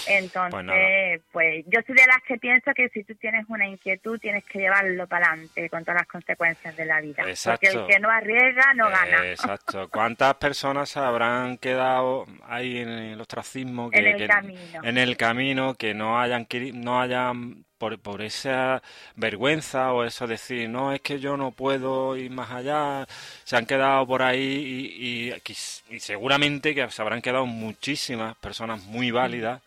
Entonces, 0.07 1.21
pues, 1.31 1.45
pues, 1.45 1.65
yo 1.67 1.79
soy 1.85 1.95
de 1.95 2.07
las 2.07 2.21
que 2.27 2.37
pienso 2.37 2.71
que 2.73 2.89
si 2.89 3.03
tú 3.03 3.15
tienes 3.15 3.45
una 3.49 3.67
inquietud 3.67 4.19
tienes 4.19 4.43
que 4.45 4.59
llevarlo 4.59 5.07
para 5.07 5.27
adelante 5.27 5.69
con 5.69 5.83
todas 5.83 6.01
las 6.01 6.07
consecuencias 6.07 6.75
de 6.75 6.85
la 6.85 7.01
vida. 7.01 7.23
Porque 7.23 7.67
el 7.67 7.85
que 7.87 7.99
no 7.99 8.09
arriesga 8.09 8.73
no 8.73 8.89
gana. 8.89 9.25
Exacto. 9.27 9.89
¿Cuántas 9.89 10.35
personas 10.35 10.95
habrán 10.97 11.57
quedado 11.57 12.25
ahí 12.47 12.77
en 12.77 12.89
el 12.89 13.21
ostracismo? 13.21 13.89
Que, 13.89 13.99
en 13.99 14.07
el 14.07 14.27
camino. 14.27 14.83
En 14.83 14.97
el 14.97 15.17
camino, 15.17 15.75
que 15.75 15.93
no 15.93 16.19
hayan, 16.19 16.47
no 16.73 17.01
hayan 17.01 17.65
por, 17.77 17.99
por 17.99 18.21
esa 18.21 18.81
vergüenza 19.15 19.93
o 19.93 20.03
eso 20.03 20.27
decir, 20.27 20.69
no, 20.69 20.91
es 20.91 21.01
que 21.01 21.19
yo 21.19 21.37
no 21.37 21.51
puedo 21.51 22.15
ir 22.15 22.31
más 22.31 22.51
allá, 22.51 23.05
se 23.43 23.57
han 23.57 23.65
quedado 23.65 24.05
por 24.07 24.21
ahí 24.21 24.39
y, 24.39 25.33
y, 25.33 25.95
y 25.95 25.99
seguramente 25.99 26.73
que 26.73 26.89
se 26.89 27.01
habrán 27.01 27.21
quedado 27.21 27.45
muchísimas 27.45 28.35
personas 28.37 28.83
muy 28.83 29.11
válidas 29.11 29.61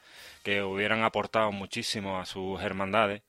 que 0.49 0.63
hubieran 0.63 1.03
aportado 1.03 1.53
muchísimo 1.53 2.19
a 2.19 2.25
sus 2.25 2.59
hermandades 2.63 3.23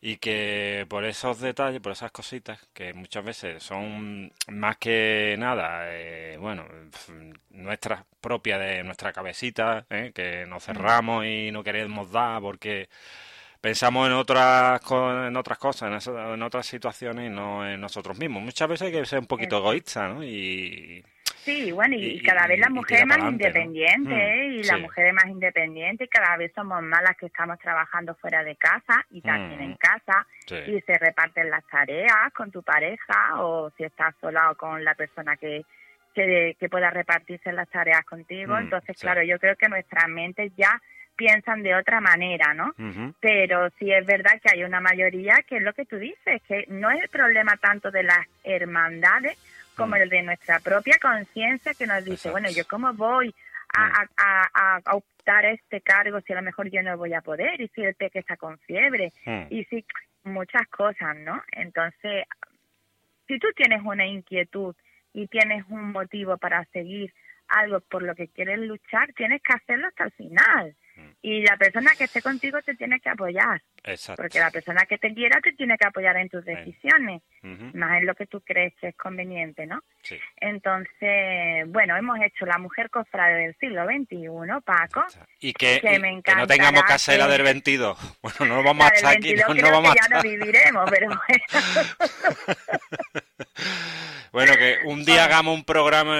y 0.00 0.16
que 0.16 0.86
por 0.88 1.04
esos 1.04 1.40
detalles, 1.40 1.82
por 1.82 1.92
esas 1.92 2.12
cositas, 2.12 2.58
que 2.72 2.94
muchas 2.94 3.24
veces 3.24 3.62
son 3.62 4.32
más 4.48 4.78
que 4.78 5.36
nada, 5.38 5.82
eh, 5.94 6.38
bueno, 6.40 6.64
nuestras 7.50 8.04
propias 8.22 8.58
de 8.60 8.82
nuestra 8.84 9.12
cabecita, 9.12 9.86
eh, 9.90 10.12
que 10.14 10.46
nos 10.46 10.64
cerramos 10.64 11.26
y 11.26 11.50
no 11.52 11.62
queremos 11.62 12.10
dar 12.10 12.40
porque 12.40 12.88
pensamos 13.60 14.06
en 14.08 14.14
otras 14.14 14.80
en 15.28 15.36
otras 15.36 15.58
cosas, 15.58 16.06
en, 16.08 16.42
otras 16.42 16.66
situaciones 16.66 17.26
y 17.26 17.30
no 17.34 17.68
en 17.68 17.80
nosotros 17.80 18.18
mismos. 18.18 18.42
Muchas 18.42 18.68
veces 18.68 18.86
hay 18.86 18.92
que 18.92 19.06
ser 19.06 19.18
un 19.20 19.26
poquito 19.26 19.58
egoísta, 19.58 20.08
¿no? 20.08 20.24
Y, 20.24 21.04
Sí, 21.46 21.70
bueno, 21.70 21.94
y, 21.94 22.20
cada 22.22 22.48
vez 22.48 22.58
la 22.58 22.68
mujer 22.68 22.98
es 22.98 23.06
más 23.06 23.18
independiente, 23.18 24.10
mm, 24.10 24.18
¿eh? 24.18 24.46
y 24.48 24.62
la 24.64 24.78
mujer 24.78 25.06
es 25.06 25.14
más 25.14 25.26
independiente, 25.26 26.02
y 26.02 26.08
cada 26.08 26.36
vez 26.36 26.50
somos 26.52 26.82
más 26.82 27.00
las 27.04 27.16
que 27.16 27.26
estamos 27.26 27.56
trabajando 27.60 28.16
fuera 28.16 28.42
de 28.42 28.56
casa 28.56 29.06
y 29.10 29.20
también 29.20 29.60
en 29.60 29.70
mm, 29.70 29.76
casa, 29.76 30.26
y 30.66 30.80
se 30.80 30.98
reparten 30.98 31.48
las 31.48 31.64
tareas 31.68 32.32
con 32.34 32.50
tu 32.50 32.64
pareja, 32.64 33.40
o 33.40 33.70
si 33.76 33.84
estás 33.84 34.12
sola 34.20 34.50
o 34.50 34.56
con 34.56 34.82
la 34.82 34.96
persona 34.96 35.36
que, 35.36 35.64
que, 36.14 36.68
pueda 36.68 36.90
repartirse 36.90 37.52
las 37.52 37.68
tareas 37.68 38.04
contigo. 38.04 38.54
Mm, 38.54 38.62
Entonces, 38.62 38.98
claro, 38.98 39.22
yo 39.22 39.38
creo 39.38 39.54
que 39.54 39.68
nuestras 39.68 40.08
mentes 40.08 40.50
ya 40.56 40.82
piensan 41.14 41.62
de 41.62 41.76
otra 41.76 42.00
manera, 42.00 42.54
¿no? 42.54 42.74
Pero 43.20 43.70
sí 43.78 43.92
es 43.92 44.04
verdad 44.04 44.40
que 44.42 44.52
hay 44.52 44.64
una 44.64 44.80
mayoría 44.80 45.44
que 45.46 45.58
es 45.58 45.62
lo 45.62 45.72
que 45.74 45.86
tú 45.86 45.96
dices, 45.96 46.42
que 46.48 46.66
no 46.68 46.90
es 46.90 47.04
el 47.04 47.08
problema 47.08 47.56
tanto 47.56 47.92
de 47.92 48.02
las 48.02 48.26
hermandades, 48.42 49.38
como 49.76 49.96
mm. 49.96 50.02
el 50.02 50.08
de 50.08 50.22
nuestra 50.22 50.60
propia 50.60 50.98
conciencia 51.00 51.74
que 51.74 51.86
nos 51.86 52.04
dice, 52.04 52.30
bueno, 52.30 52.48
yo 52.50 52.66
cómo 52.66 52.92
voy 52.94 53.28
mm. 53.28 53.80
a, 54.16 54.80
optar 54.92 55.46
a 55.46 55.50
este 55.52 55.80
cargo 55.80 56.20
si 56.20 56.32
a 56.32 56.36
lo 56.36 56.42
mejor 56.42 56.70
yo 56.70 56.82
no 56.82 56.96
voy 56.96 57.14
a 57.14 57.20
poder 57.20 57.60
y 57.60 57.68
si 57.68 57.82
el 57.82 57.94
peque 57.94 58.20
está 58.20 58.36
con 58.36 58.58
fiebre 58.60 59.12
mm. 59.24 59.46
y 59.50 59.64
si 59.64 59.84
muchas 60.24 60.66
cosas, 60.68 61.16
¿no? 61.18 61.42
Entonces, 61.52 62.24
si 63.28 63.38
tú 63.38 63.48
tienes 63.54 63.82
una 63.84 64.06
inquietud 64.06 64.74
y 65.12 65.28
tienes 65.28 65.64
un 65.68 65.92
motivo 65.92 66.36
para 66.36 66.64
seguir 66.66 67.12
algo 67.48 67.80
por 67.80 68.02
lo 68.02 68.14
que 68.14 68.28
quieres 68.28 68.58
luchar, 68.58 69.12
tienes 69.12 69.42
que 69.42 69.52
hacerlo 69.52 69.88
hasta 69.88 70.04
el 70.04 70.12
final. 70.12 70.76
Y 71.22 71.42
la 71.42 71.56
persona 71.56 71.92
que 71.96 72.04
esté 72.04 72.22
contigo 72.22 72.60
te 72.62 72.74
tiene 72.74 73.00
que 73.00 73.08
apoyar. 73.08 73.60
Porque 74.16 74.38
la 74.38 74.50
persona 74.50 74.84
que 74.86 74.98
te 74.98 75.12
quiera 75.14 75.40
te 75.40 75.52
tiene 75.52 75.76
que 75.76 75.86
apoyar 75.86 76.16
en 76.16 76.28
tus 76.28 76.44
decisiones, 76.44 77.22
más 77.42 77.98
en 77.98 78.06
lo 78.06 78.14
que 78.14 78.26
tú 78.26 78.40
crees 78.40 78.74
que 78.80 78.88
es 78.88 78.96
conveniente, 78.96 79.66
¿no? 79.66 79.82
Entonces, 80.40 81.66
bueno, 81.68 81.96
hemos 81.96 82.18
hecho 82.20 82.46
la 82.46 82.58
mujer 82.58 82.90
cofrade 82.90 83.34
del 83.34 83.56
siglo 83.58 83.84
XXI, 83.84 84.28
Paco. 84.64 85.04
Y 85.40 85.52
que, 85.52 85.80
no 86.36 86.46
tengamos 86.46 86.82
hacer 86.88 87.18
la 87.18 87.28
del 87.28 87.42
22. 87.42 87.96
Bueno, 88.22 88.56
no 88.56 88.62
vamos 88.62 88.90
a 88.90 88.94
estar 88.94 89.16
aquí, 89.16 89.34
no, 89.34 89.70
vamos 89.70 89.94
que 89.94 90.00
ya 90.02 90.16
no 90.16 90.22
viviremos, 90.22 90.90
pero 90.90 91.08
bueno. 91.28 91.44
Bueno, 94.36 94.52
que 94.58 94.80
un 94.84 95.02
día 95.02 95.24
hagamos 95.24 95.54
un 95.54 95.64
programa 95.64 96.18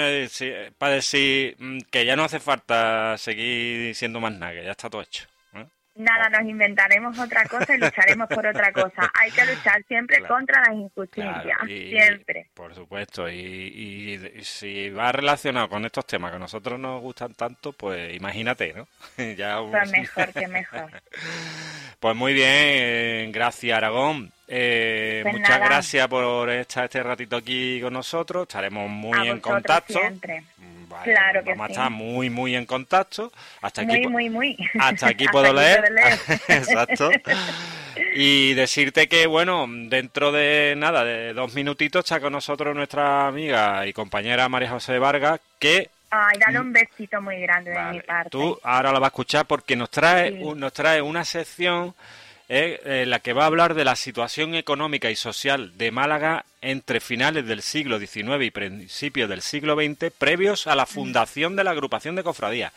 para 0.79 0.95
decir 0.95 1.55
mm, 1.59 1.81
que 1.91 2.07
ya 2.07 2.17
no 2.17 2.25
hace 2.25 2.41
falta 2.41 3.19
seguir 3.19 3.95
siendo 3.95 4.21
más 4.21 4.33
nada, 4.33 4.55
que 4.55 4.65
ya 4.65 4.71
está 4.71 4.89
todo 4.89 5.03
hecho. 5.03 5.27
¿eh? 5.53 5.67
Nada, 5.97 6.31
nos 6.31 6.49
inventaremos 6.49 7.19
otra 7.19 7.45
cosa 7.45 7.75
y 7.75 7.79
lucharemos 7.79 8.27
por 8.29 8.47
otra 8.47 8.73
cosa. 8.73 9.13
Hay 9.21 9.31
que 9.33 9.45
luchar 9.45 9.85
siempre 9.87 10.23
contra 10.23 10.63
las 10.63 10.77
injusticias, 10.77 11.59
siempre. 11.67 12.49
Por 12.55 12.75
supuesto, 12.75 13.29
y, 13.29 14.19
si 14.41 14.89
va 14.89 15.13
relacionado 15.13 15.69
con 15.69 15.85
estos 15.85 16.07
temas 16.07 16.31
que 16.31 16.37
a 16.37 16.41
nosotros 16.41 16.81
nos 16.81 17.03
gustan 17.03 17.35
tanto, 17.35 17.75
pues 17.75 18.17
imagínate, 18.17 18.73
¿no? 18.73 18.89
ya 19.37 19.61
Pues 19.61 19.91
mejor 19.91 20.33
que 20.33 20.49
mejor. 20.49 20.91
pues 22.01 22.17
muy 22.17 22.33
bien, 22.33 23.31
gracias 23.31 23.77
Aragón. 23.77 24.33
Eh, 24.49 25.21
pues 25.23 25.35
muchas 25.35 25.59
gracias 25.59 26.09
por 26.09 26.49
estar 26.51 26.85
este 26.85 27.03
ratito 27.03 27.37
aquí 27.37 27.81
con 27.81 27.93
nosotros. 27.93 28.43
Estaremos 28.43 28.89
muy 28.89 29.29
en 29.29 29.41
contacto. 29.41 29.99
Mm, 29.99 30.93
claro 31.03 31.43
que 31.43 31.51
vamos 31.51 31.69
a 31.69 31.73
estar 31.73 31.91
muy, 31.91 32.31
muy 32.31 32.55
en 32.55 32.65
contacto. 32.65 33.33
Hasta 33.61 33.83
muy, 33.83 33.97
aquí, 33.97 34.07
muy, 34.09 34.31
muy. 34.31 34.57
Hasta 34.79 35.09
aquí 35.09 35.27
puedo 35.29 35.53
leer. 35.53 35.85
Exacto. 36.49 37.11
Y 38.15 38.55
decirte 38.55 39.09
que, 39.09 39.27
bueno, 39.27 39.67
dentro 39.69 40.31
de 40.31 40.75
nada, 40.77 41.05
de 41.05 41.33
dos 41.33 41.55
minutitos, 41.55 42.05
está 42.05 42.21
con 42.21 42.33
nosotros 42.33 42.75
nuestra 42.75 43.27
amiga 43.27 43.87
y 43.87 43.93
compañera 43.93 44.49
María 44.49 44.71
José 44.71 44.99
Vargas, 44.99 45.41
que 45.59 45.91
Ay, 46.09 46.39
dale 46.39 46.61
un 46.61 46.73
besito 46.73 47.21
muy 47.21 47.41
grande 47.41 47.73
de 47.73 47.83
mi 47.93 48.01
parte. 48.01 48.31
Tú 48.31 48.59
ahora 48.63 48.93
lo 48.93 49.01
vas 49.01 49.09
a 49.09 49.09
escuchar 49.09 49.45
porque 49.47 49.75
nos 49.75 49.91
trae, 49.91 50.31
nos 50.31 50.73
trae 50.73 51.03
una 51.03 51.25
sección 51.25 51.95
eh, 52.49 53.05
la 53.07 53.21
que 53.21 53.33
va 53.33 53.45
a 53.45 53.47
hablar 53.47 53.75
de 53.75 53.85
la 53.85 53.97
situación 53.97 54.55
económica 54.55 55.11
y 55.11 55.17
social 55.17 55.77
de 55.77 55.91
Málaga 55.91 56.45
entre 56.61 57.01
finales 57.01 57.47
del 57.47 57.63
siglo 57.63 57.99
XIX 57.99 58.43
y 58.43 58.51
principios 58.51 59.29
del 59.29 59.43
siglo 59.43 59.75
XX, 59.75 60.13
previos 60.17 60.67
a 60.67 60.75
la 60.75 60.87
fundación 60.87 61.57
de 61.57 61.65
la 61.65 61.73
agrupación 61.73 62.15
de 62.15 62.23
cofradías. 62.23 62.73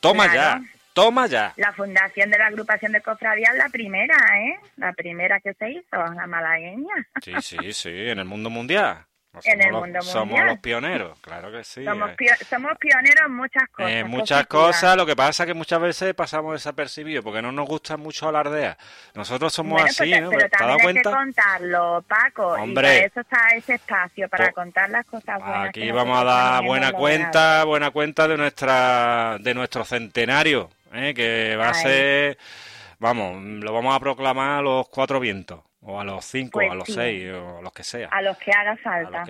Toma 0.00 0.32
ya, 0.32 0.60
toma 0.92 1.26
ya. 1.26 1.52
La 1.56 1.72
fundación 1.72 2.30
de 2.30 2.38
la 2.38 2.46
agrupación 2.46 2.92
de 2.92 3.00
cofradías 3.00 3.54
la 3.56 3.68
primera, 3.68 4.16
¿eh? 4.38 4.58
La 4.76 4.92
primera 4.92 5.40
que 5.40 5.54
se 5.54 5.70
hizo, 5.70 5.96
la 5.96 6.26
malagueña. 6.26 6.94
Sí, 7.22 7.32
sí, 7.42 7.72
sí, 7.72 7.90
en 7.90 8.18
el 8.18 8.24
mundo 8.24 8.50
mundial 8.50 9.04
en 9.44 9.60
el 9.60 9.72
mundo 9.72 9.86
mundial. 9.86 10.02
Somos 10.02 10.44
los 10.44 10.58
pioneros, 10.58 11.18
claro 11.20 11.50
que 11.50 11.64
sí. 11.64 11.84
Somos, 11.84 12.10
eh. 12.10 12.76
pioneros 12.78 13.26
en 13.26 13.32
muchas 13.32 13.68
cosas. 13.68 13.92
En 13.92 14.08
muchas 14.08 14.46
cosas, 14.46 14.96
lo 14.96 15.06
que 15.06 15.16
pasa 15.16 15.42
es 15.42 15.46
que 15.48 15.54
muchas 15.54 15.80
veces 15.80 16.14
pasamos 16.14 16.52
desapercibidos 16.54 17.24
porque 17.24 17.42
no 17.42 17.52
nos 17.52 17.66
gusta 17.66 17.96
mucho 17.96 18.28
alardear. 18.28 18.76
Nosotros 19.14 19.52
somos 19.52 19.82
así, 19.82 20.10
¿no? 20.20 20.30
Pero 20.30 20.48
también 20.48 20.88
hay 20.88 20.94
que 20.94 21.02
contarlo, 21.02 22.04
Paco. 22.08 22.48
Hombre. 22.54 23.00
Y 23.00 23.04
eso 23.04 23.20
está 23.20 23.48
ese 23.54 23.74
espacio, 23.74 24.28
para 24.28 24.52
contar 24.52 24.90
las 24.90 25.06
cosas 25.06 25.38
buenas. 25.38 25.68
Aquí 25.68 25.90
vamos 25.90 26.20
a 26.20 26.24
dar 26.24 26.64
buena 26.64 26.92
cuenta, 26.92 27.64
buena 27.64 27.90
cuenta 27.90 28.28
de 28.28 28.36
nuestra 28.36 29.36
de 29.40 29.54
nuestro 29.54 29.84
centenario, 29.84 30.70
¿eh? 30.92 31.14
que 31.14 31.56
va 31.56 31.70
a 31.70 31.74
ser, 31.74 32.38
vamos, 32.98 33.42
lo 33.42 33.72
vamos 33.72 33.94
a 33.94 34.00
proclamar 34.00 34.58
a 34.58 34.62
los 34.62 34.88
cuatro 34.88 35.20
vientos. 35.20 35.60
O 35.88 36.00
a 36.00 36.04
los 36.04 36.24
cinco, 36.24 36.58
o 36.58 36.62
a 36.62 36.66
pues 36.66 36.78
los 36.78 36.88
seis, 36.88 37.30
o 37.32 37.58
a 37.58 37.62
los 37.62 37.72
que 37.72 37.84
sea. 37.84 38.08
A 38.10 38.20
los 38.20 38.36
que 38.38 38.50
haga 38.50 38.76
falta. 38.76 39.24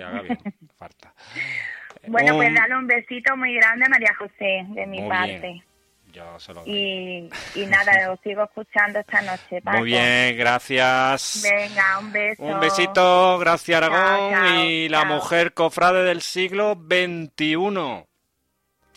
falta. 0.75 1.13
bueno, 2.07 2.35
pues 2.35 2.53
dale 2.53 2.75
un 2.75 2.87
besito 2.87 3.37
muy 3.37 3.53
grande 3.55 3.87
María 3.87 4.13
José, 4.17 4.65
de 4.69 4.87
mi 4.87 5.07
parte. 5.07 5.63
Yo 6.11 6.39
se 6.39 6.53
y, 6.65 7.29
y 7.53 7.65
nada, 7.67 8.11
os 8.11 8.19
sigo 8.21 8.43
escuchando 8.43 8.97
esta 8.99 9.21
noche. 9.21 9.61
Muy 9.65 9.83
bien, 9.83 10.35
gracias. 10.35 11.43
Venga, 11.43 11.99
un 11.99 12.11
beso. 12.11 12.43
Un 12.43 12.59
besito, 12.59 13.37
gracias 13.37 13.77
Aragón. 13.77 14.55
y 14.65 14.89
la 14.89 15.05
mujer 15.05 15.53
cofrade 15.53 16.03
del 16.05 16.21
siglo 16.21 16.73
XXI. 16.73 18.05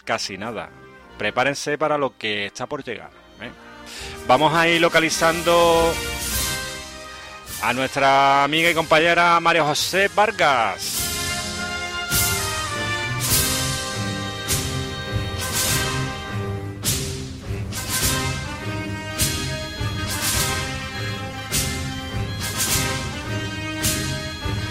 Casi 0.04 0.38
nada. 0.38 0.70
Prepárense 1.18 1.76
para 1.76 1.98
lo 1.98 2.16
que 2.16 2.46
está 2.46 2.66
por 2.66 2.82
llegar. 2.82 3.10
¿eh? 3.42 3.50
Vamos 4.26 4.54
a 4.54 4.66
ir 4.66 4.80
localizando 4.80 5.92
a 7.62 7.72
nuestra 7.72 8.44
amiga 8.44 8.70
y 8.70 8.74
compañera 8.74 9.38
María 9.40 9.64
José 9.64 10.10
Vargas. 10.14 11.09